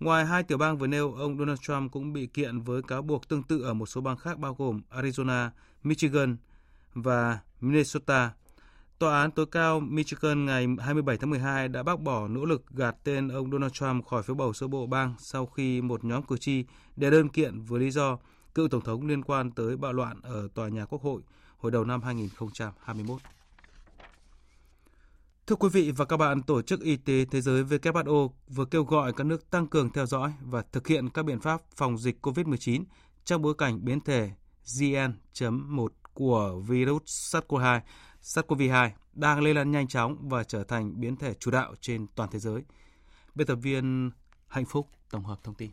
[0.00, 3.28] Ngoài hai tiểu bang vừa nêu, ông Donald Trump cũng bị kiện với cáo buộc
[3.28, 5.50] tương tự ở một số bang khác bao gồm Arizona,
[5.82, 6.36] Michigan
[6.94, 8.30] và Minnesota.
[9.02, 12.96] Tòa án tối cao Michigan ngày 27 tháng 12 đã bác bỏ nỗ lực gạt
[13.04, 16.36] tên ông Donald Trump khỏi phiếu bầu sơ bộ bang sau khi một nhóm cử
[16.38, 16.64] tri
[16.96, 18.18] đề đơn kiện với lý do
[18.54, 21.22] cựu tổng thống liên quan tới bạo loạn ở tòa nhà Quốc hội
[21.58, 23.20] hồi đầu năm 2021.
[25.46, 28.84] Thưa quý vị và các bạn, Tổ chức Y tế Thế giới WHO vừa kêu
[28.84, 32.26] gọi các nước tăng cường theo dõi và thực hiện các biện pháp phòng dịch
[32.26, 32.84] COVID-19
[33.24, 34.30] trong bối cảnh biến thể
[34.78, 37.80] GN.1 của virus SARS-CoV-2
[38.22, 42.28] SARS-CoV-2 đang lây lan nhanh chóng và trở thành biến thể chủ đạo trên toàn
[42.32, 42.62] thế giới.
[43.34, 44.10] Biên tập viên
[44.46, 45.70] Hạnh Phúc tổng hợp thông tin.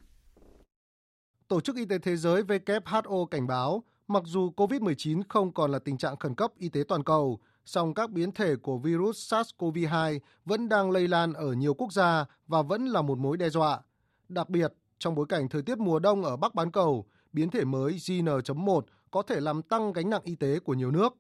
[1.48, 5.80] Tổ chức Y tế Thế giới WHO cảnh báo, mặc dù COVID-19 không còn là
[5.80, 10.20] tình trạng khẩn cấp y tế toàn cầu, song các biến thể của virus SARS-CoV-2
[10.46, 13.82] vẫn đang lây lan ở nhiều quốc gia và vẫn là một mối đe dọa.
[14.30, 17.66] Đặc biệt, trong bối cảnh thời tiết mùa đông ở Bắc bán cầu, biến thể
[17.66, 18.82] mới JN.1
[19.12, 21.14] có thể làm tăng gánh nặng y tế của nhiều nước.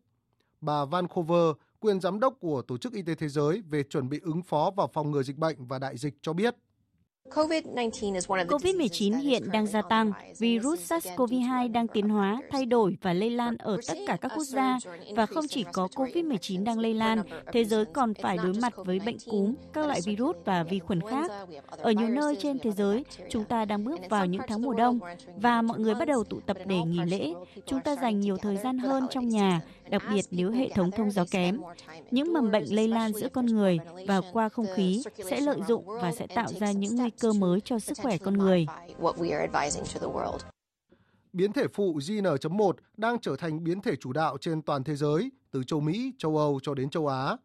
[0.61, 4.19] Bà Vancouver, quyền giám đốc của Tổ chức Y tế Thế giới về chuẩn bị
[4.23, 6.55] ứng phó và phòng ngừa dịch bệnh và đại dịch cho biết.
[7.29, 13.57] COVID-19 hiện đang gia tăng, virus SARS-CoV-2 đang tiến hóa, thay đổi và lây lan
[13.57, 14.77] ở tất cả các quốc gia.
[15.15, 18.99] Và không chỉ có COVID-19 đang lây lan, thế giới còn phải đối mặt với
[19.05, 21.31] bệnh cúm, các loại virus và vi khuẩn khác.
[21.67, 24.99] Ở nhiều nơi trên thế giới, chúng ta đang bước vào những tháng mùa đông
[25.37, 27.33] và mọi người bắt đầu tụ tập để nghỉ lễ.
[27.65, 31.11] Chúng ta dành nhiều thời gian hơn trong nhà, đặc biệt nếu hệ thống thông
[31.11, 31.61] gió kém.
[32.11, 35.85] Những mầm bệnh lây lan giữa con người và qua không khí sẽ lợi dụng
[36.01, 38.65] và sẽ tạo ra những nguy cơ mới cho sức khỏe con người.
[41.33, 45.31] biến thể phụ JN.1 đang trở thành biến thể chủ đạo trên toàn thế giới,
[45.51, 47.37] từ châu Mỹ, châu Âu cho đến châu Á.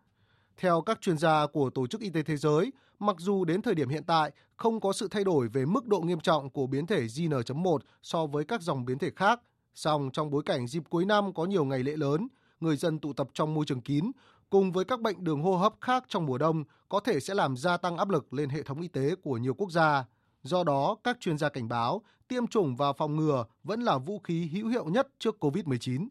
[0.57, 3.75] Theo các chuyên gia của Tổ chức Y tế Thế giới, mặc dù đến thời
[3.75, 6.87] điểm hiện tại không có sự thay đổi về mức độ nghiêm trọng của biến
[6.87, 9.41] thể JN.1 so với các dòng biến thể khác,
[9.75, 12.29] song trong bối cảnh dịp cuối năm có nhiều ngày lễ lớn,
[12.61, 14.11] người dân tụ tập trong môi trường kín,
[14.51, 17.57] cùng với các bệnh đường hô hấp khác trong mùa đông có thể sẽ làm
[17.57, 20.05] gia tăng áp lực lên hệ thống y tế của nhiều quốc gia.
[20.43, 24.19] Do đó, các chuyên gia cảnh báo tiêm chủng và phòng ngừa vẫn là vũ
[24.19, 26.09] khí hữu hiệu nhất trước COVID-19.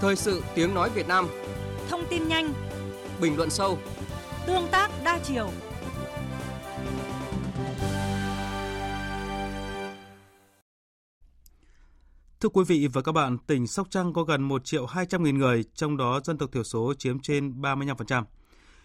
[0.00, 1.28] Thời sự tiếng nói Việt Nam
[1.88, 2.52] Thông tin nhanh
[3.20, 3.78] Bình luận sâu
[4.46, 5.50] Tương tác đa chiều
[12.40, 15.38] Thưa quý vị và các bạn, tỉnh Sóc Trăng có gần 1 triệu 200 nghìn
[15.38, 18.24] người, trong đó dân tộc thiểu số chiếm trên 35%.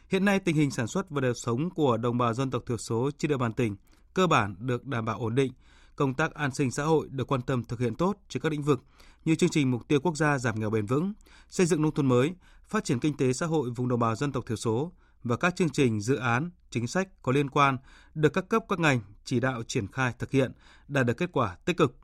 [0.09, 2.77] Hiện nay tình hình sản xuất và đời sống của đồng bào dân tộc thiểu
[2.77, 3.75] số trên địa bàn tỉnh
[4.13, 5.51] cơ bản được đảm bảo ổn định,
[5.95, 8.63] công tác an sinh xã hội được quan tâm thực hiện tốt trên các lĩnh
[8.63, 8.83] vực
[9.25, 11.13] như chương trình mục tiêu quốc gia giảm nghèo bền vững,
[11.49, 12.33] xây dựng nông thôn mới,
[12.63, 14.91] phát triển kinh tế xã hội vùng đồng bào dân tộc thiểu số
[15.23, 17.77] và các chương trình dự án, chính sách có liên quan
[18.13, 20.51] được các cấp các ngành chỉ đạo triển khai thực hiện
[20.87, 21.95] đạt được kết quả tích cực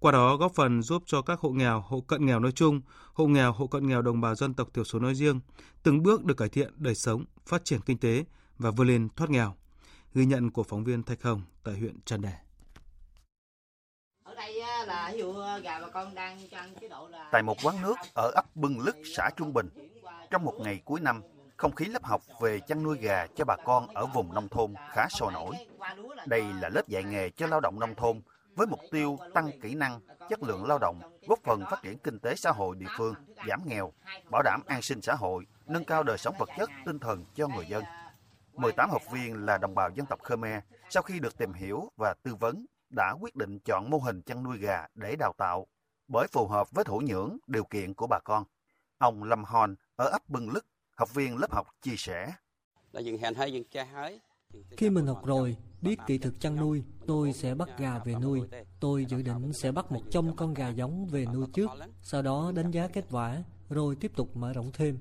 [0.00, 2.80] qua đó góp phần giúp cho các hộ nghèo, hộ cận nghèo nói chung,
[3.14, 5.40] hộ nghèo, hộ cận nghèo đồng bào dân tộc thiểu số nói riêng
[5.82, 8.24] từng bước được cải thiện đời sống, phát triển kinh tế
[8.58, 9.54] và vươn lên thoát nghèo.
[10.14, 12.32] Ghi nhận của phóng viên Thạch Hồng tại huyện Trần Đề.
[17.32, 19.68] Tại một quán nước ở ấp Bưng Lức, xã Trung Bình,
[20.30, 21.22] trong một ngày cuối năm,
[21.56, 24.74] không khí lớp học về chăn nuôi gà cho bà con ở vùng nông thôn
[24.90, 25.54] khá sôi nổi.
[26.26, 28.20] Đây là lớp dạy nghề cho lao động nông thôn
[28.54, 32.18] với mục tiêu tăng kỹ năng, chất lượng lao động, góp phần phát triển kinh
[32.18, 33.14] tế xã hội địa phương,
[33.48, 33.92] giảm nghèo,
[34.30, 37.48] bảo đảm an sinh xã hội, nâng cao đời sống vật chất, tinh thần cho
[37.48, 37.84] người dân.
[38.52, 42.14] 18 học viên là đồng bào dân tộc Khmer, sau khi được tìm hiểu và
[42.22, 45.66] tư vấn, đã quyết định chọn mô hình chăn nuôi gà để đào tạo,
[46.08, 48.44] bởi phù hợp với thổ nhưỡng, điều kiện của bà con.
[48.98, 52.32] Ông Lâm Hòn ở ấp Bưng Lức, học viên lớp học chia sẻ.
[54.76, 58.40] Khi mình học rồi, biết kỹ thuật chăn nuôi, tôi sẽ bắt gà về nuôi.
[58.80, 61.70] Tôi dự định sẽ bắt 100 con gà giống về nuôi trước,
[62.02, 64.98] sau đó đánh giá kết quả, rồi tiếp tục mở rộng thêm.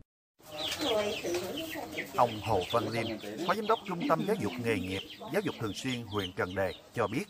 [2.16, 3.06] Ông Hồ Văn Liêm,
[3.48, 5.02] Phó Giám đốc Trung tâm Giáo dục Nghề nghiệp,
[5.34, 7.26] Giáo dục Thường xuyên huyện Trần Đề cho biết,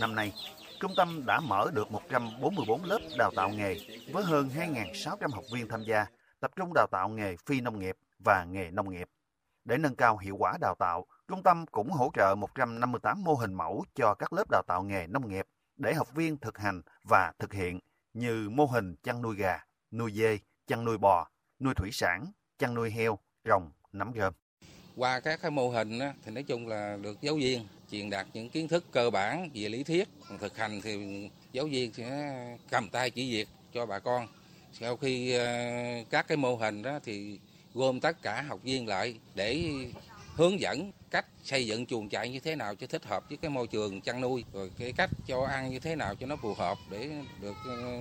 [0.00, 0.32] năm nay,
[0.80, 3.76] trung tâm đã mở được 144 lớp đào tạo nghề
[4.12, 6.06] với hơn 2.600 học viên tham gia,
[6.40, 9.08] tập trung đào tạo nghề phi nông nghiệp và nghề nông nghiệp.
[9.66, 13.54] Để nâng cao hiệu quả đào tạo, trung tâm cũng hỗ trợ 158 mô hình
[13.54, 15.46] mẫu cho các lớp đào tạo nghề nông nghiệp
[15.76, 17.80] để học viên thực hành và thực hiện
[18.14, 19.60] như mô hình chăn nuôi gà,
[19.92, 21.28] nuôi dê, chăn nuôi bò,
[21.60, 24.32] nuôi thủy sản, chăn nuôi heo, rồng, nắm rơm.
[24.96, 28.50] Qua các cái mô hình thì nói chung là được giáo viên truyền đạt những
[28.50, 30.08] kiến thức cơ bản về lý thuyết,
[30.40, 34.26] thực hành thì giáo viên sẽ cầm tay chỉ việc cho bà con.
[34.72, 35.46] Sau khi ờ,
[36.10, 37.40] các cái mô hình đó thì
[37.76, 39.70] gom tất cả học viên lại để
[40.34, 43.50] hướng dẫn cách xây dựng chuồng trại như thế nào cho thích hợp với cái
[43.50, 46.54] môi trường chăn nuôi rồi cái cách cho ăn như thế nào cho nó phù
[46.54, 47.10] hợp để
[47.40, 48.00] được ờ,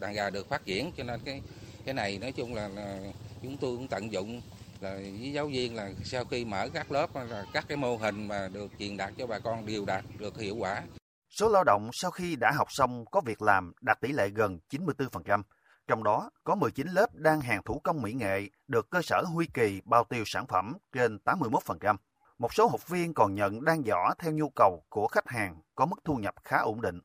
[0.00, 1.42] đàn gà được phát triển cho nên cái
[1.84, 3.00] cái này nói chung là, là
[3.42, 4.42] chúng tôi cũng tận dụng
[4.80, 8.28] là với giáo viên là sau khi mở các lớp là các cái mô hình
[8.28, 10.82] mà được truyền đạt cho bà con đều đạt được hiệu quả.
[11.30, 14.58] Số lao động sau khi đã học xong có việc làm đạt tỷ lệ gần
[14.70, 15.42] 94%.
[15.88, 19.46] Trong đó có 19 lớp đang hàng thủ công mỹ nghệ được cơ sở Huy
[19.46, 21.96] Kỳ bao tiêu sản phẩm trên 81%.
[22.38, 25.86] Một số học viên còn nhận đang giỏ theo nhu cầu của khách hàng có
[25.86, 27.00] mức thu nhập khá ổn định.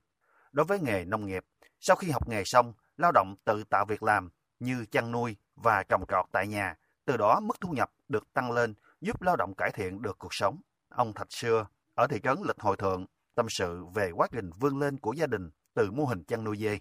[0.51, 1.45] Đối với nghề nông nghiệp,
[1.79, 4.29] sau khi học nghề xong, lao động tự tạo việc làm
[4.59, 6.75] như chăn nuôi và trồng trọt tại nhà,
[7.05, 10.33] từ đó mức thu nhập được tăng lên giúp lao động cải thiện được cuộc
[10.33, 10.61] sống.
[10.89, 13.05] Ông Thạch Xưa ở thị trấn Lịch Hội Thượng
[13.35, 16.57] tâm sự về quá trình vươn lên của gia đình từ mô hình chăn nuôi
[16.57, 16.79] dê.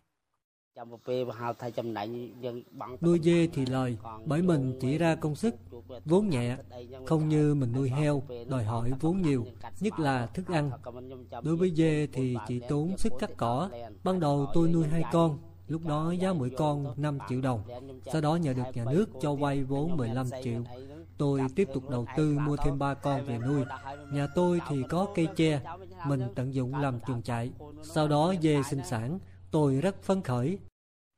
[3.01, 5.55] Nuôi dê thì lời, bởi mình chỉ ra công sức,
[6.05, 6.57] vốn nhẹ,
[7.07, 9.47] không như mình nuôi heo, đòi hỏi vốn nhiều,
[9.81, 10.71] nhất là thức ăn.
[11.43, 13.71] Đối với dê thì chỉ tốn sức cắt cỏ.
[14.05, 17.63] Ban đầu tôi nuôi hai con, lúc đó giá mỗi con 5 triệu đồng.
[18.13, 20.63] Sau đó nhờ được nhà nước cho vay vốn 15 triệu.
[21.19, 23.65] Tôi tiếp tục đầu tư mua thêm ba con về nuôi.
[24.13, 25.61] Nhà tôi thì có cây tre,
[26.07, 27.51] mình tận dụng làm chuồng trại.
[27.83, 29.19] Sau đó dê sinh sản,
[29.51, 30.59] tôi rất phấn khởi.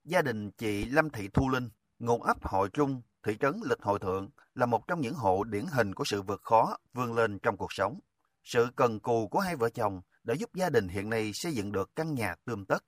[0.05, 1.68] Gia đình chị Lâm Thị Thu Linh,
[1.99, 5.64] ngụ ấp Hội Trung, thị trấn Lịch Hội Thượng là một trong những hộ điển
[5.72, 8.01] hình của sự vượt khó vươn lên trong cuộc sống.
[8.45, 11.72] Sự cần cù của hai vợ chồng đã giúp gia đình hiện nay xây dựng
[11.72, 12.85] được căn nhà tươm tất.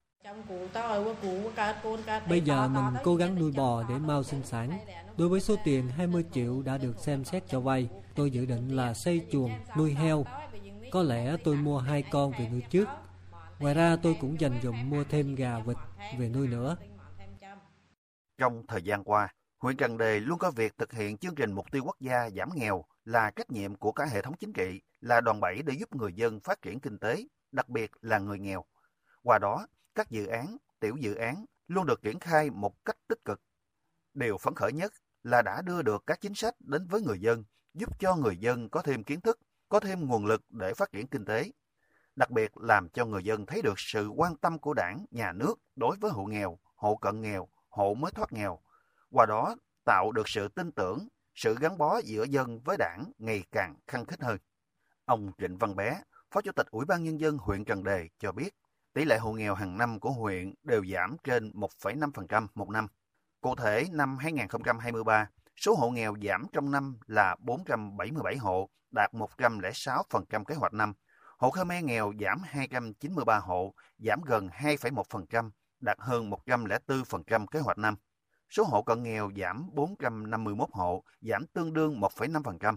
[2.29, 4.79] Bây giờ mình cố gắng nuôi bò để mau sinh sản.
[5.17, 8.77] Đối với số tiền 20 triệu đã được xem xét cho vay, tôi dự định
[8.77, 10.25] là xây chuồng, nuôi heo.
[10.93, 12.89] Có lẽ tôi mua hai con về nuôi trước.
[13.65, 15.77] Ngoài ra tôi cũng dành dụm mua thêm gà vịt
[16.19, 16.77] về nuôi nữa.
[18.39, 21.67] Trong thời gian qua, huyện Trần Đề luôn có việc thực hiện chương trình mục
[21.73, 25.21] tiêu quốc gia giảm nghèo là trách nhiệm của cả hệ thống chính trị, là
[25.21, 28.65] đòn bẩy để giúp người dân phát triển kinh tế, đặc biệt là người nghèo.
[29.23, 33.25] Qua đó, các dự án, tiểu dự án luôn được triển khai một cách tích
[33.25, 33.41] cực.
[34.15, 34.93] Điều phấn khởi nhất
[35.23, 37.45] là đã đưa được các chính sách đến với người dân,
[37.75, 39.39] giúp cho người dân có thêm kiến thức,
[39.69, 41.51] có thêm nguồn lực để phát triển kinh tế.
[42.17, 45.55] Đặc biệt làm cho người dân thấy được sự quan tâm của đảng, nhà nước
[45.77, 48.59] đối với hộ nghèo, hộ cận nghèo, hộ mới thoát nghèo.
[49.11, 53.45] Qua đó tạo được sự tin tưởng, sự gắn bó giữa dân với đảng ngày
[53.53, 54.39] càng khăng khít hơn.
[55.05, 58.33] Ông Trịnh Văn Bé, Phó Chủ tịch Ủy ban Nhân dân huyện Trần Đề cho
[58.33, 58.55] biết,
[58.93, 62.87] tỷ lệ hộ nghèo hàng năm của huyện đều giảm trên 1,5% một năm.
[63.41, 70.45] Cụ thể, năm 2023, số hộ nghèo giảm trong năm là 477 hộ, đạt 106%
[70.45, 70.93] kế hoạch năm.
[71.45, 77.97] Hộ Khmer nghèo giảm 293 hộ, giảm gần 2,1%, đạt hơn 104% kế hoạch năm.
[78.51, 82.77] Số hộ cận nghèo giảm 451 hộ, giảm tương đương 1,5%.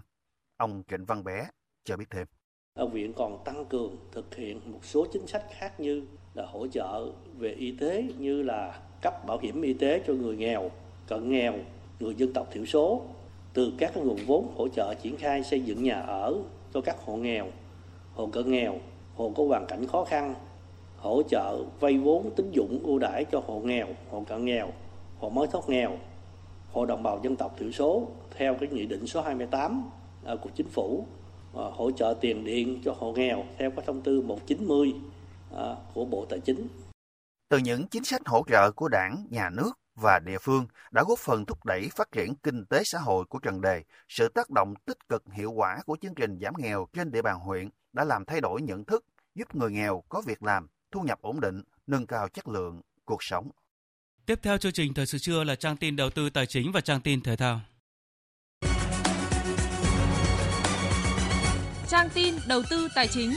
[0.56, 1.48] Ông Trịnh Văn Bé
[1.84, 2.26] cho biết thêm.
[2.74, 6.02] Ở viện còn tăng cường thực hiện một số chính sách khác như
[6.34, 10.36] là hỗ trợ về y tế như là cấp bảo hiểm y tế cho người
[10.36, 10.70] nghèo,
[11.06, 11.54] cận nghèo,
[12.00, 13.06] người dân tộc thiểu số
[13.54, 16.34] từ các nguồn vốn hỗ trợ triển khai xây dựng nhà ở
[16.74, 17.50] cho các hộ nghèo,
[18.18, 18.74] hộ cận nghèo,
[19.14, 20.34] hộ có hoàn cảnh khó khăn,
[20.96, 24.72] hỗ trợ vay vốn tín dụng ưu đãi cho hộ nghèo, hộ cận nghèo,
[25.18, 25.98] hộ mới thoát nghèo,
[26.72, 29.90] hộ đồng bào dân tộc thiểu số theo cái nghị định số 28
[30.24, 31.06] à, của chính phủ
[31.54, 34.94] à, hỗ trợ tiền điện cho hộ nghèo theo cái thông tư 190
[35.56, 36.68] à, của Bộ Tài chính.
[37.48, 41.18] Từ những chính sách hỗ trợ của đảng, nhà nước và địa phương đã góp
[41.18, 43.82] phần thúc đẩy phát triển kinh tế xã hội của Trần Đề.
[44.08, 47.38] Sự tác động tích cực hiệu quả của chương trình giảm nghèo trên địa bàn
[47.38, 51.18] huyện đã làm thay đổi nhận thức, giúp người nghèo có việc làm, thu nhập
[51.22, 53.50] ổn định, nâng cao chất lượng cuộc sống.
[54.26, 56.80] Tiếp theo chương trình Thời sự trưa là trang tin đầu tư tài chính và
[56.80, 57.60] trang tin thể thao.
[61.88, 63.30] Trang tin đầu tư tài chính.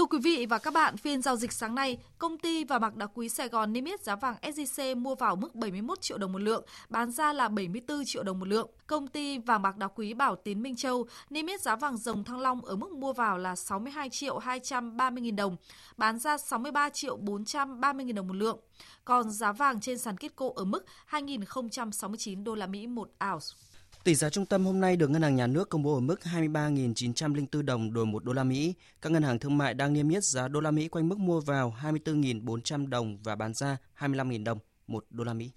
[0.00, 2.96] Thưa quý vị và các bạn, phiên giao dịch sáng nay, công ty và bạc
[2.96, 6.32] đá quý Sài Gòn niêm yết giá vàng SJC mua vào mức 71 triệu đồng
[6.32, 8.70] một lượng, bán ra là 74 triệu đồng một lượng.
[8.86, 12.24] Công ty vàng bạc đá quý Bảo Tín Minh Châu niêm yết giá vàng dòng
[12.24, 15.56] Thăng Long ở mức mua vào là 62 triệu 230 nghìn đồng,
[15.96, 18.58] bán ra 63 triệu 430 nghìn đồng một lượng.
[19.04, 23.69] Còn giá vàng trên sàn kết Kitco ở mức 2.069 đô la Mỹ một ounce.
[24.04, 26.20] Tỷ giá trung tâm hôm nay được Ngân hàng Nhà nước công bố ở mức
[26.22, 28.74] 23.904 đồng đổi 1 đô la Mỹ.
[29.02, 31.40] Các ngân hàng thương mại đang niêm yết giá đô la Mỹ quanh mức mua
[31.40, 35.50] vào 24.400 đồng và bán ra 25.000 đồng 1 đô la Mỹ.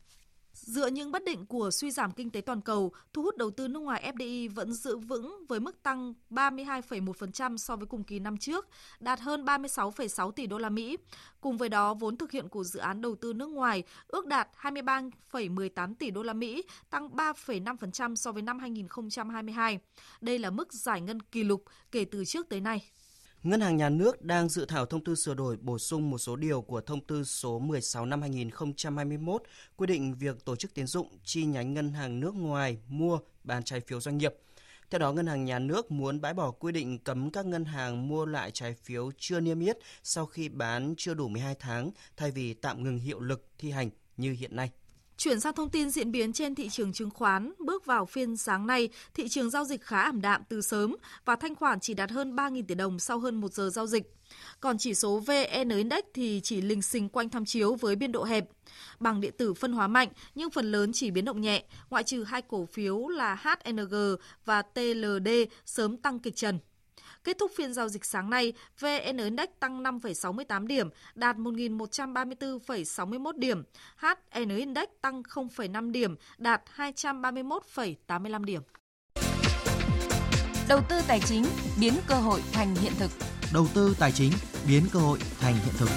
[0.66, 3.68] Dựa những bất định của suy giảm kinh tế toàn cầu, thu hút đầu tư
[3.68, 8.38] nước ngoài FDI vẫn giữ vững với mức tăng 32,1% so với cùng kỳ năm
[8.38, 8.68] trước,
[9.00, 10.98] đạt hơn 36,6 tỷ đô la Mỹ.
[11.42, 14.50] Cùng với đó, vốn thực hiện của dự án đầu tư nước ngoài ước đạt
[14.62, 19.80] 23,18 tỷ đô la Mỹ, tăng 3,5% so với năm 2022.
[20.22, 22.92] Đây là mức giải ngân kỷ lục kể từ trước tới nay.
[23.44, 26.36] Ngân hàng Nhà nước đang dự thảo thông tư sửa đổi bổ sung một số
[26.36, 29.44] điều của thông tư số 16 năm 2021
[29.76, 33.64] quy định việc tổ chức tiến dụng chi nhánh ngân hàng nước ngoài mua bán
[33.64, 34.34] trái phiếu doanh nghiệp.
[34.90, 38.08] Theo đó, Ngân hàng Nhà nước muốn bãi bỏ quy định cấm các ngân hàng
[38.08, 42.32] mua lại trái phiếu chưa niêm yết sau khi bán chưa đủ 12 tháng thay
[42.32, 44.72] vì tạm ngừng hiệu lực thi hành như hiện nay.
[45.24, 48.68] Chuyển sang thông tin diễn biến trên thị trường chứng khoán, bước vào phiên sáng
[48.68, 50.96] nay, thị trường giao dịch khá ảm đạm từ sớm
[51.26, 54.16] và thanh khoản chỉ đạt hơn 3.000 tỷ đồng sau hơn 1 giờ giao dịch.
[54.60, 58.24] Còn chỉ số VN Index thì chỉ lình xình quanh tham chiếu với biên độ
[58.24, 58.50] hẹp.
[59.00, 62.24] Bằng điện tử phân hóa mạnh nhưng phần lớn chỉ biến động nhẹ, ngoại trừ
[62.24, 63.96] hai cổ phiếu là HNG
[64.46, 65.30] và TLD
[65.66, 66.60] sớm tăng kịch trần.
[67.24, 73.64] Kết thúc phiên giao dịch sáng nay, VN Index tăng 5,68 điểm, đạt 1.134,61 điểm.
[73.98, 78.62] HN Index tăng 0,5 điểm, đạt 231,85 điểm.
[80.68, 81.46] Đầu tư tài chính
[81.80, 83.12] biến cơ hội thành hiện thực.
[83.54, 84.32] Đầu tư tài chính
[84.68, 85.90] biến cơ hội thành hiện thực.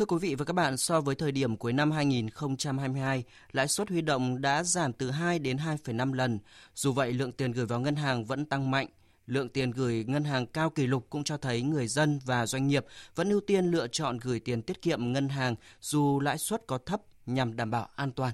[0.00, 3.88] Thưa quý vị và các bạn, so với thời điểm cuối năm 2022, lãi suất
[3.88, 6.38] huy động đã giảm từ 2 đến 2,5 lần.
[6.74, 8.86] Dù vậy, lượng tiền gửi vào ngân hàng vẫn tăng mạnh.
[9.26, 12.68] Lượng tiền gửi ngân hàng cao kỷ lục cũng cho thấy người dân và doanh
[12.68, 16.66] nghiệp vẫn ưu tiên lựa chọn gửi tiền tiết kiệm ngân hàng dù lãi suất
[16.66, 18.32] có thấp nhằm đảm bảo an toàn.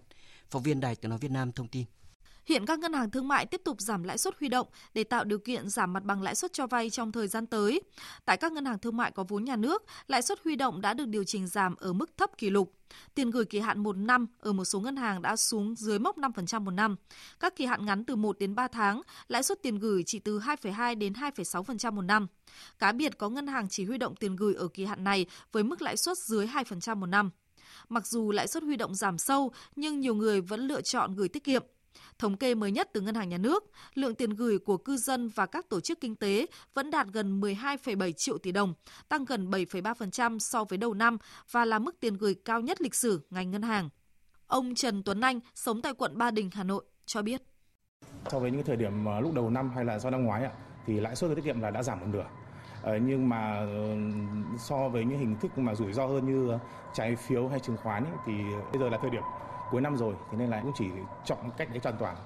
[0.51, 1.85] Phóng viên Đài Tiếng Nói Việt Nam thông tin.
[2.47, 5.25] Hiện các ngân hàng thương mại tiếp tục giảm lãi suất huy động để tạo
[5.25, 7.81] điều kiện giảm mặt bằng lãi suất cho vay trong thời gian tới.
[8.25, 10.95] Tại các ngân hàng thương mại có vốn nhà nước, lãi suất huy động đã
[10.95, 12.73] được điều chỉnh giảm ở mức thấp kỷ lục.
[13.15, 16.19] Tiền gửi kỳ hạn 1 năm ở một số ngân hàng đã xuống dưới mốc
[16.19, 16.97] 5% một năm.
[17.41, 20.39] Các kỳ hạn ngắn từ 1 đến 3 tháng, lãi suất tiền gửi chỉ từ
[20.39, 22.27] 2,2 đến 2,6% một năm.
[22.79, 25.65] Cá biệt có ngân hàng chỉ huy động tiền gửi ở kỳ hạn này với
[25.65, 27.31] mức lãi suất dưới 2% một năm.
[27.89, 31.29] Mặc dù lãi suất huy động giảm sâu, nhưng nhiều người vẫn lựa chọn gửi
[31.29, 31.63] tiết kiệm.
[32.19, 35.29] Thống kê mới nhất từ Ngân hàng Nhà nước, lượng tiền gửi của cư dân
[35.29, 38.75] và các tổ chức kinh tế vẫn đạt gần 12,7 triệu tỷ đồng,
[39.09, 41.19] tăng gần 7,3% so với đầu năm
[41.51, 43.89] và là mức tiền gửi cao nhất lịch sử ngành ngân hàng.
[44.47, 47.43] Ông Trần Tuấn Anh, sống tại quận Ba Đình, Hà Nội, cho biết.
[48.29, 48.93] So với những thời điểm
[49.23, 50.49] lúc đầu năm hay là do năm ngoái
[50.87, 52.27] thì lãi suất tiết kiệm là đã giảm một nửa.
[52.83, 53.97] Ờ, nhưng mà ờ,
[54.59, 56.59] so với những hình thức mà rủi ro hơn như
[56.95, 58.33] trái phiếu hay chứng khoán ấy, thì
[58.73, 59.23] bây giờ là thời điểm
[59.71, 60.87] cuối năm rồi, thế nên là cũng chỉ
[61.25, 62.17] chọn cách đấy hoàn toàn.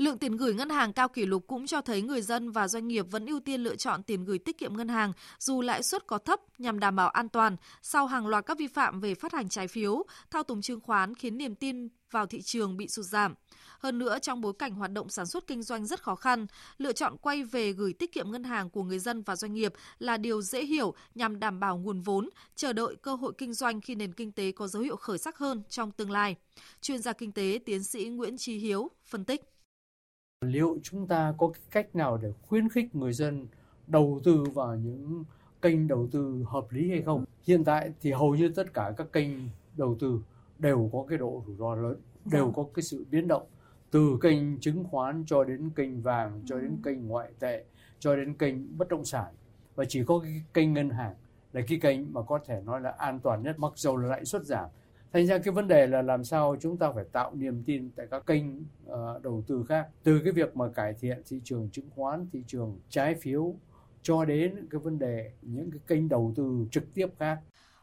[0.00, 2.88] Lượng tiền gửi ngân hàng cao kỷ lục cũng cho thấy người dân và doanh
[2.88, 6.06] nghiệp vẫn ưu tiên lựa chọn tiền gửi tiết kiệm ngân hàng dù lãi suất
[6.06, 9.32] có thấp nhằm đảm bảo an toàn sau hàng loạt các vi phạm về phát
[9.32, 13.04] hành trái phiếu, thao túng chứng khoán khiến niềm tin vào thị trường bị sụt
[13.04, 13.34] giảm.
[13.78, 16.46] Hơn nữa, trong bối cảnh hoạt động sản xuất kinh doanh rất khó khăn,
[16.78, 19.72] lựa chọn quay về gửi tiết kiệm ngân hàng của người dân và doanh nghiệp
[19.98, 23.80] là điều dễ hiểu nhằm đảm bảo nguồn vốn, chờ đợi cơ hội kinh doanh
[23.80, 26.36] khi nền kinh tế có dấu hiệu khởi sắc hơn trong tương lai.
[26.80, 29.40] Chuyên gia kinh tế tiến sĩ Nguyễn Trí Hiếu phân tích.
[30.44, 33.46] Liệu chúng ta có cái cách nào để khuyến khích người dân
[33.86, 35.24] đầu tư vào những
[35.62, 37.24] kênh đầu tư hợp lý hay không?
[37.42, 39.28] Hiện tại thì hầu như tất cả các kênh
[39.76, 40.20] đầu tư
[40.58, 42.54] đều có cái độ rủi ro lớn, đều vâng.
[42.54, 43.46] có cái sự biến động
[43.90, 47.64] từ kênh chứng khoán cho đến kênh vàng cho đến kênh ngoại tệ
[47.98, 49.34] cho đến kênh bất động sản
[49.74, 51.14] và chỉ có cái kênh ngân hàng
[51.52, 54.24] là cái kênh mà có thể nói là an toàn nhất mặc dù là lãi
[54.24, 54.68] suất giảm
[55.12, 58.06] thành ra cái vấn đề là làm sao chúng ta phải tạo niềm tin tại
[58.10, 61.90] các kênh uh, đầu tư khác từ cái việc mà cải thiện thị trường chứng
[61.94, 63.54] khoán thị trường trái phiếu
[64.02, 67.38] cho đến cái vấn đề những cái kênh đầu tư trực tiếp khác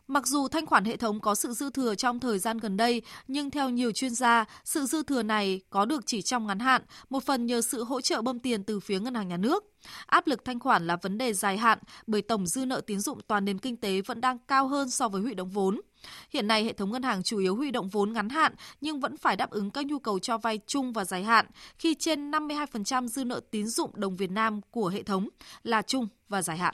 [0.07, 3.01] Mặc dù thanh khoản hệ thống có sự dư thừa trong thời gian gần đây,
[3.27, 6.81] nhưng theo nhiều chuyên gia, sự dư thừa này có được chỉ trong ngắn hạn,
[7.09, 9.63] một phần nhờ sự hỗ trợ bơm tiền từ phía ngân hàng nhà nước.
[10.05, 13.19] Áp lực thanh khoản là vấn đề dài hạn bởi tổng dư nợ tín dụng
[13.27, 15.81] toàn nền kinh tế vẫn đang cao hơn so với huy động vốn.
[16.29, 19.17] Hiện nay hệ thống ngân hàng chủ yếu huy động vốn ngắn hạn nhưng vẫn
[19.17, 21.45] phải đáp ứng các nhu cầu cho vay chung và dài hạn
[21.79, 25.29] khi trên 52% dư nợ tín dụng đồng Việt Nam của hệ thống
[25.63, 26.73] là chung và dài hạn.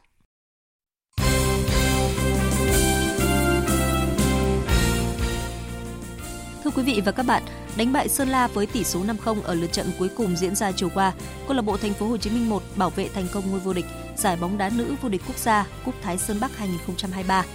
[6.64, 7.44] Thưa quý vị và các bạn,
[7.78, 10.72] đánh bại Sơn La với tỷ số 5-0 ở lượt trận cuối cùng diễn ra
[10.72, 11.14] chiều qua,
[11.48, 13.74] câu lạc bộ Thành phố Hồ Chí Minh 1 bảo vệ thành công ngôi vô
[13.74, 13.86] địch
[14.18, 17.46] giải bóng đá nữ vô địch quốc gia Cúp Thái Sơn Bắc 2023.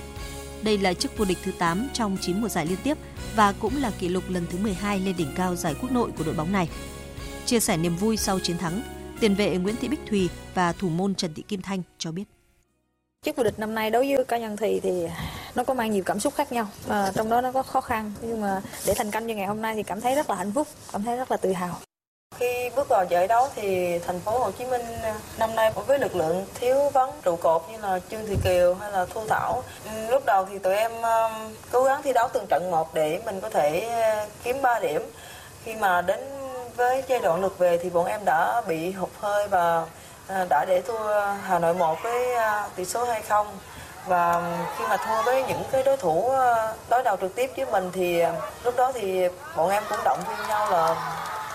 [0.62, 2.98] Đây là chức vô địch thứ 8 trong 9 mùa giải liên tiếp
[3.36, 6.24] và cũng là kỷ lục lần thứ 12 lên đỉnh cao giải quốc nội của
[6.24, 6.68] đội bóng này.
[7.46, 8.82] Chia sẻ niềm vui sau chiến thắng,
[9.20, 12.24] tiền vệ Nguyễn Thị Bích Thùy và thủ môn Trần Thị Kim Thanh cho biết.
[13.24, 15.06] Chức vô địch năm nay đối với cá nhân thì thì
[15.54, 18.12] nó có mang nhiều cảm xúc khác nhau, à, trong đó nó có khó khăn
[18.22, 20.52] nhưng mà để thành công như ngày hôm nay thì cảm thấy rất là hạnh
[20.52, 21.80] phúc, cảm thấy rất là tự hào.
[22.38, 25.98] Khi bước vào giải đấu thì thành phố Hồ Chí Minh à, năm nay với
[25.98, 29.62] lực lượng thiếu vắng, trụ cột như là Trương Thị Kiều hay là Thu Thảo.
[29.84, 31.30] Ừ, lúc đầu thì tụi em à,
[31.72, 35.02] cố gắng thi đấu từng trận một để mình có thể à, kiếm 3 điểm.
[35.64, 36.20] Khi mà đến
[36.76, 39.86] với giai đoạn lượt về thì bọn em đã bị hụt hơi và
[40.48, 42.26] đã để thua Hà Nội 1 với
[42.76, 43.46] tỷ số 2-0
[44.06, 44.42] và
[44.78, 46.32] khi mà thua với những cái đối thủ
[46.90, 48.22] đối đầu trực tiếp với mình thì
[48.64, 50.94] lúc đó thì bọn em cũng động viên nhau là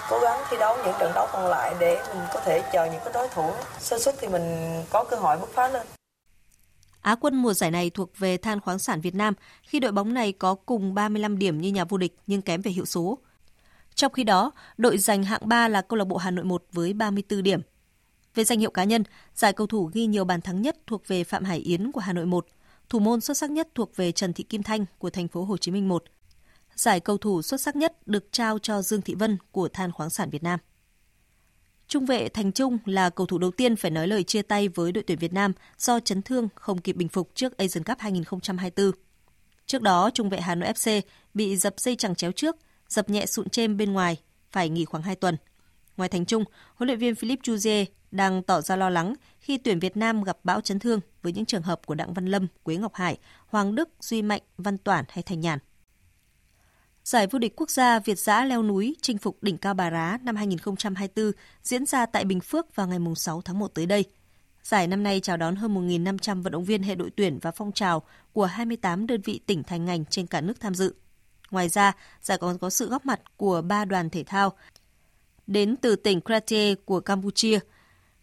[0.09, 3.01] cố gắng thi đấu những trận đấu còn lại để mình có thể chờ những
[3.05, 4.43] cái đối thủ sơ xuất thì mình
[4.89, 5.87] có cơ hội bứt phá lên.
[7.01, 9.33] Á quân mùa giải này thuộc về Than khoáng sản Việt Nam
[9.63, 12.71] khi đội bóng này có cùng 35 điểm như nhà vô địch nhưng kém về
[12.71, 13.17] hiệu số.
[13.95, 16.93] Trong khi đó, đội giành hạng 3 là câu lạc bộ Hà Nội 1 với
[16.93, 17.61] 34 điểm.
[18.35, 19.03] Về danh hiệu cá nhân,
[19.35, 22.13] giải cầu thủ ghi nhiều bàn thắng nhất thuộc về Phạm Hải Yến của Hà
[22.13, 22.45] Nội 1,
[22.89, 25.57] thủ môn xuất sắc nhất thuộc về Trần Thị Kim Thanh của thành phố Hồ
[25.57, 26.03] Chí Minh 1.
[26.75, 30.09] Giải cầu thủ xuất sắc nhất được trao cho Dương Thị Vân của Than khoáng
[30.09, 30.59] sản Việt Nam.
[31.87, 34.91] Trung vệ Thành Trung là cầu thủ đầu tiên phải nói lời chia tay với
[34.91, 38.91] đội tuyển Việt Nam do chấn thương không kịp bình phục trước Asian Cup 2024.
[39.65, 41.01] Trước đó, trung vệ Hà Nội FC
[41.33, 42.55] bị dập dây chẳng chéo trước,
[42.89, 44.21] dập nhẹ sụn trên bên ngoài,
[44.51, 45.37] phải nghỉ khoảng 2 tuần.
[45.97, 46.43] Ngoài Thành Trung,
[46.75, 50.37] huấn luyện viên Philippe Jouzier đang tỏ ra lo lắng khi tuyển Việt Nam gặp
[50.43, 53.17] bão chấn thương với những trường hợp của Đặng Văn Lâm, Quế Ngọc Hải,
[53.47, 55.59] Hoàng Đức, Duy Mạnh, Văn Toản hay Thành Nhàn.
[57.03, 60.17] Giải vô địch quốc gia Việt giã leo núi chinh phục đỉnh Cao Bà Rá
[60.23, 61.31] năm 2024
[61.63, 64.05] diễn ra tại Bình Phước vào ngày 6 tháng 1 tới đây.
[64.63, 67.71] Giải năm nay chào đón hơn 1.500 vận động viên hệ đội tuyển và phong
[67.71, 70.93] trào của 28 đơn vị tỉnh thành ngành trên cả nước tham dự.
[71.51, 74.53] Ngoài ra, giải còn có sự góp mặt của ba đoàn thể thao
[75.47, 77.59] đến từ tỉnh Kratie của Campuchia,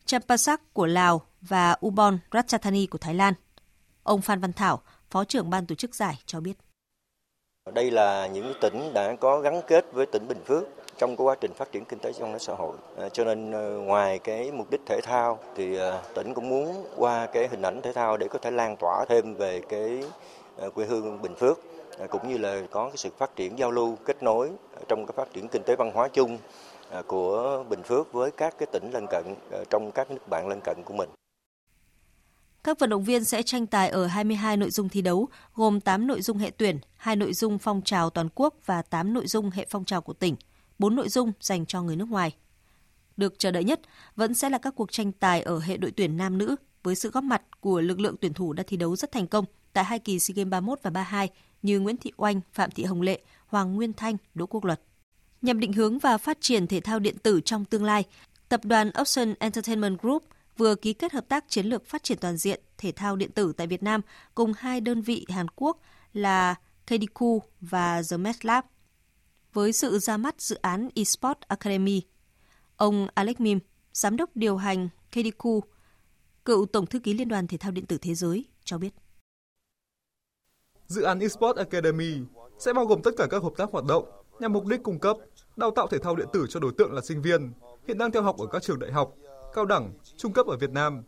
[0.05, 3.35] Champasak của Lào và Ubon Ratchathani của Thái Lan.
[4.03, 6.70] Ông Phan Văn Thảo, Phó trưởng ban tổ chức giải cho biết.
[7.75, 10.65] Đây là những tỉnh đã có gắn kết với tỉnh Bình Phước
[10.99, 12.77] trong quá trình phát triển kinh tế trong xã hội.
[12.99, 16.85] À, cho nên ờ, ngoài cái mục đích thể thao thì ờ, tỉnh cũng muốn
[16.97, 20.03] qua cái hình ảnh thể thao để có thể lan tỏa thêm về cái
[20.57, 21.59] ờ, quê hương Bình Phước
[21.99, 24.51] à, cũng như là có cái sự phát triển giao lưu kết nối
[24.89, 26.39] trong cái phát triển kinh tế văn hóa chung
[26.91, 29.25] à, của Bình Phước với các cái tỉnh lân cận
[29.71, 31.09] trong các nước bạn lân cận của mình.
[32.65, 36.07] Các vận động viên sẽ tranh tài ở 22 nội dung thi đấu, gồm 8
[36.07, 39.51] nội dung hệ tuyển, 2 nội dung phong trào toàn quốc và 8 nội dung
[39.51, 40.37] hệ phong trào của tỉnh,
[40.79, 42.35] 4 nội dung dành cho người nước ngoài.
[43.17, 43.81] Được chờ đợi nhất
[44.17, 47.11] vẫn sẽ là các cuộc tranh tài ở hệ đội tuyển nam nữ với sự
[47.11, 49.99] góp mặt của lực lượng tuyển thủ đã thi đấu rất thành công tại hai
[49.99, 51.29] kỳ SEA Games 31 và 32
[51.63, 54.81] như Nguyễn Thị Oanh, Phạm Thị Hồng Lệ, Hoàng Nguyên Thanh, Đỗ Quốc Luật.
[55.43, 58.05] Nhằm định hướng và phát triển thể thao điện tử trong tương lai,
[58.49, 60.25] tập đoàn Ocean Entertainment Group–
[60.61, 63.53] vừa ký kết hợp tác chiến lược phát triển toàn diện thể thao điện tử
[63.57, 64.01] tại Việt Nam
[64.35, 65.81] cùng hai đơn vị Hàn Quốc
[66.13, 66.55] là
[66.87, 68.65] KDQ và The Met Lab.
[69.53, 72.03] Với sự ra mắt dự án eSport Academy,
[72.77, 73.59] ông Alex Mim,
[73.93, 75.61] giám đốc điều hành KDQ,
[76.45, 78.95] cựu tổng thư ký Liên đoàn Thể thao điện tử Thế giới cho biết.
[80.87, 82.15] Dự án eSport Academy
[82.59, 84.05] sẽ bao gồm tất cả các hợp tác hoạt động
[84.41, 85.17] nhằm mục đích cung cấp,
[85.57, 87.53] đào tạo thể thao điện tử cho đối tượng là sinh viên
[87.89, 89.15] hiện đang theo học ở các trường đại học
[89.55, 91.03] cao đẳng, trung cấp ở Việt Nam.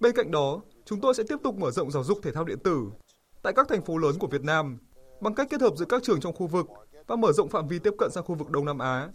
[0.00, 2.58] Bên cạnh đó, chúng tôi sẽ tiếp tục mở rộng giáo dục thể thao điện
[2.64, 2.90] tử
[3.42, 4.78] tại các thành phố lớn của Việt Nam
[5.20, 6.66] bằng cách kết hợp giữa các trường trong khu vực
[7.06, 9.08] và mở rộng phạm vi tiếp cận sang khu vực Đông Nam Á.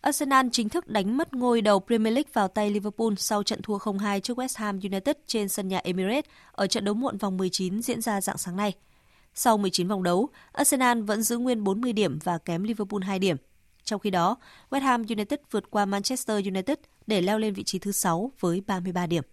[0.00, 3.78] Arsenal chính thức đánh mất ngôi đầu Premier League vào tay Liverpool sau trận thua
[3.78, 7.82] 0-2 trước West Ham United trên sân nhà Emirates ở trận đấu muộn vòng 19
[7.82, 8.72] diễn ra dạng sáng nay.
[9.34, 13.36] Sau 19 vòng đấu, Arsenal vẫn giữ nguyên 40 điểm và kém Liverpool 2 điểm.
[13.84, 14.36] Trong khi đó,
[14.70, 18.62] West Ham United vượt qua Manchester United để leo lên vị trí thứ 6 với
[18.66, 19.24] 33 điểm.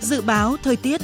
[0.00, 1.00] Dự báo thời tiết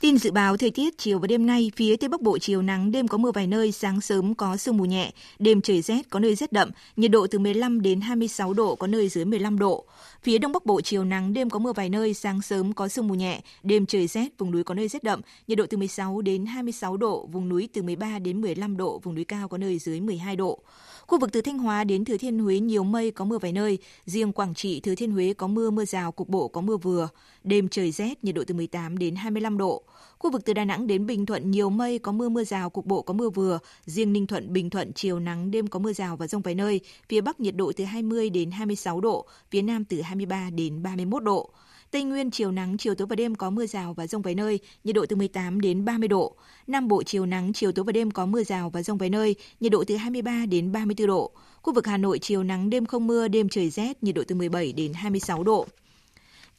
[0.00, 2.92] Tin dự báo thời tiết chiều và đêm nay, phía Tây Bắc Bộ chiều nắng,
[2.92, 6.20] đêm có mưa vài nơi, sáng sớm có sương mù nhẹ, đêm trời rét, có
[6.20, 9.84] nơi rét đậm, nhiệt độ từ 15 đến 26 độ, có nơi dưới 15 độ.
[10.22, 13.08] Phía Đông Bắc Bộ chiều nắng, đêm có mưa vài nơi, sáng sớm có sương
[13.08, 16.20] mù nhẹ, đêm trời rét, vùng núi có nơi rét đậm, nhiệt độ từ 16
[16.20, 19.78] đến 26 độ, vùng núi từ 13 đến 15 độ, vùng núi cao có nơi
[19.78, 20.58] dưới 12 độ.
[21.06, 23.78] Khu vực từ Thanh Hóa đến Thừa Thiên Huế nhiều mây có mưa vài nơi,
[24.06, 27.08] riêng Quảng Trị, Thừa Thiên Huế có mưa mưa rào cục bộ có mưa vừa,
[27.44, 29.82] đêm trời rét, nhiệt độ từ 18 đến 25 độ.
[30.18, 32.86] Khu vực từ Đà Nẵng đến Bình Thuận nhiều mây có mưa mưa rào cục
[32.86, 36.16] bộ có mưa vừa, riêng Ninh Thuận, Bình Thuận chiều nắng đêm có mưa rào
[36.16, 39.84] và rông vài nơi, phía Bắc nhiệt độ từ 20 đến 26 độ, phía Nam
[39.84, 41.50] từ 23 đến 31 độ.
[41.90, 44.58] Tây Nguyên chiều nắng, chiều tối và đêm có mưa rào và rông vài nơi,
[44.84, 46.34] nhiệt độ từ 18 đến 30 độ.
[46.66, 49.34] Nam Bộ chiều nắng, chiều tối và đêm có mưa rào và rông vài nơi,
[49.60, 51.30] nhiệt độ từ 23 đến 34 độ.
[51.62, 54.34] Khu vực Hà Nội chiều nắng, đêm không mưa, đêm trời rét, nhiệt độ từ
[54.34, 55.66] 17 đến 26 độ.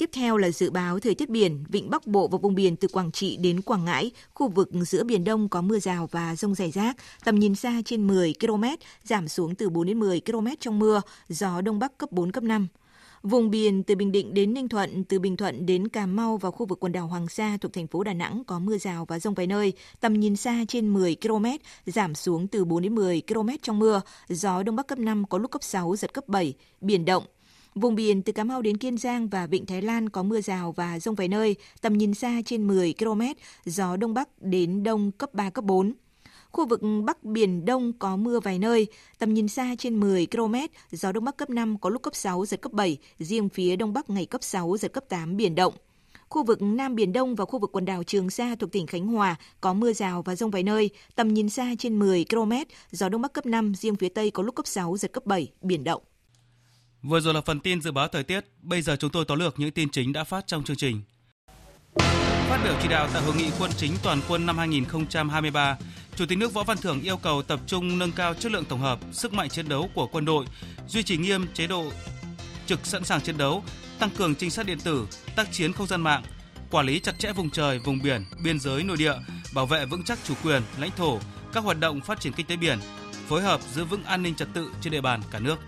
[0.01, 2.87] Tiếp theo là dự báo thời tiết biển, vịnh Bắc Bộ và vùng biển từ
[2.87, 6.55] Quảng Trị đến Quảng Ngãi, khu vực giữa Biển Đông có mưa rào và rông
[6.55, 8.63] rải rác, tầm nhìn xa trên 10 km,
[9.03, 12.43] giảm xuống từ 4 đến 10 km trong mưa, gió Đông Bắc cấp 4, cấp
[12.43, 12.67] 5.
[13.23, 16.51] Vùng biển từ Bình Định đến Ninh Thuận, từ Bình Thuận đến Cà Mau và
[16.51, 19.19] khu vực quần đảo Hoàng Sa thuộc thành phố Đà Nẵng có mưa rào và
[19.19, 21.45] rông vài nơi, tầm nhìn xa trên 10 km,
[21.85, 25.37] giảm xuống từ 4 đến 10 km trong mưa, gió Đông Bắc cấp 5 có
[25.37, 27.23] lúc cấp 6, giật cấp 7, biển động.
[27.75, 30.71] Vùng biển từ Cà Mau đến Kiên Giang và Vịnh Thái Lan có mưa rào
[30.71, 33.21] và rông vài nơi, tầm nhìn xa trên 10 km,
[33.65, 35.93] gió Đông Bắc đến Đông cấp 3, cấp 4.
[36.51, 38.87] Khu vực Bắc Biển Đông có mưa vài nơi,
[39.19, 40.55] tầm nhìn xa trên 10 km,
[40.91, 43.93] gió Đông Bắc cấp 5 có lúc cấp 6, giật cấp 7, riêng phía Đông
[43.93, 45.73] Bắc ngày cấp 6, giật cấp 8, biển động.
[46.29, 49.07] Khu vực Nam Biển Đông và khu vực quần đảo Trường Sa thuộc tỉnh Khánh
[49.07, 52.53] Hòa có mưa rào và rông vài nơi, tầm nhìn xa trên 10 km,
[52.91, 55.51] gió Đông Bắc cấp 5, riêng phía Tây có lúc cấp 6, giật cấp 7,
[55.61, 56.01] biển động.
[57.03, 59.59] Vừa rồi là phần tin dự báo thời tiết, bây giờ chúng tôi tóm lược
[59.59, 61.01] những tin chính đã phát trong chương trình.
[62.49, 65.77] Phát biểu chỉ đạo tại hội nghị quân chính toàn quân năm 2023,
[66.15, 68.79] Chủ tịch nước Võ Văn Thưởng yêu cầu tập trung nâng cao chất lượng tổng
[68.79, 70.45] hợp, sức mạnh chiến đấu của quân đội,
[70.87, 71.91] duy trì nghiêm chế độ
[72.65, 73.63] trực sẵn sàng chiến đấu,
[73.99, 76.23] tăng cường trinh sát điện tử, tác chiến không gian mạng,
[76.71, 79.13] quản lý chặt chẽ vùng trời, vùng biển, biên giới nội địa,
[79.53, 81.19] bảo vệ vững chắc chủ quyền, lãnh thổ,
[81.53, 82.79] các hoạt động phát triển kinh tế biển,
[83.27, 85.59] phối hợp giữ vững an ninh trật tự trên địa bàn cả nước.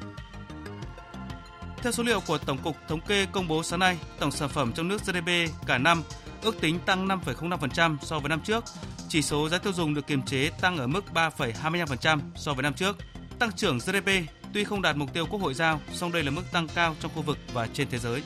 [1.83, 4.71] Theo số liệu của Tổng cục Thống kê công bố sáng nay, tổng sản phẩm
[4.75, 5.29] trong nước GDP
[5.65, 6.03] cả năm
[6.41, 8.63] ước tính tăng 5,05% so với năm trước.
[9.09, 12.73] Chỉ số giá tiêu dùng được kiềm chế tăng ở mức 3,25% so với năm
[12.73, 12.97] trước.
[13.39, 14.09] Tăng trưởng GDP
[14.53, 17.11] tuy không đạt mục tiêu Quốc hội giao, song đây là mức tăng cao trong
[17.15, 18.23] khu vực và trên thế giới.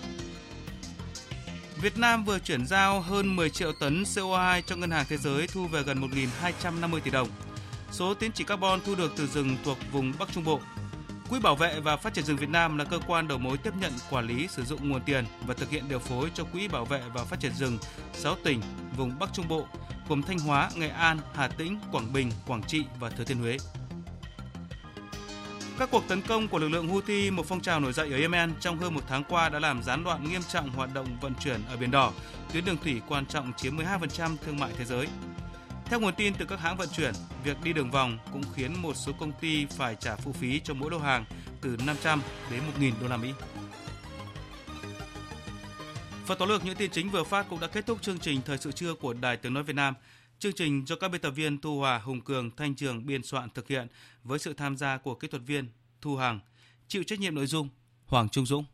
[1.81, 5.47] Việt Nam vừa chuyển giao hơn 10 triệu tấn CO2 cho Ngân hàng Thế giới
[5.47, 7.27] thu về gần 1.250 tỷ đồng.
[7.91, 10.59] Số tín chỉ carbon thu được từ rừng thuộc vùng Bắc Trung Bộ.
[11.29, 13.73] Quỹ bảo vệ và phát triển rừng Việt Nam là cơ quan đầu mối tiếp
[13.79, 16.85] nhận, quản lý, sử dụng nguồn tiền và thực hiện điều phối cho Quỹ bảo
[16.85, 17.77] vệ và phát triển rừng
[18.13, 18.61] 6 tỉnh
[18.97, 19.67] vùng Bắc Trung Bộ
[20.09, 23.57] gồm Thanh Hóa, Nghệ An, Hà Tĩnh, Quảng Bình, Quảng Trị và Thừa Thiên Huế.
[25.79, 28.53] Các cuộc tấn công của lực lượng Houthi, một phong trào nổi dậy ở Yemen
[28.59, 31.61] trong hơn một tháng qua đã làm gián đoạn nghiêm trọng hoạt động vận chuyển
[31.69, 32.11] ở Biển Đỏ,
[32.53, 35.07] tuyến đường thủy quan trọng chiếm 12% thương mại thế giới.
[35.89, 37.13] Theo nguồn tin từ các hãng vận chuyển,
[37.43, 40.73] việc đi đường vòng cũng khiến một số công ty phải trả phụ phí cho
[40.73, 41.25] mỗi lô hàng
[41.61, 42.21] từ 500
[42.51, 43.33] đến 1.000 đô la Mỹ.
[46.27, 48.57] Và tóm lược những tin chính vừa phát cũng đã kết thúc chương trình Thời
[48.57, 49.93] sự trưa của Đài Tiếng Nói Việt Nam.
[50.39, 53.49] Chương trình do các biên tập viên Thu Hòa, Hùng Cường, Thanh Trường biên soạn
[53.49, 53.87] thực hiện
[54.23, 55.69] với sự tham gia của kỹ thuật viên
[56.01, 56.39] Thu Hằng,
[56.87, 57.69] chịu trách nhiệm nội dung
[58.05, 58.65] Hoàng Trung Dũng.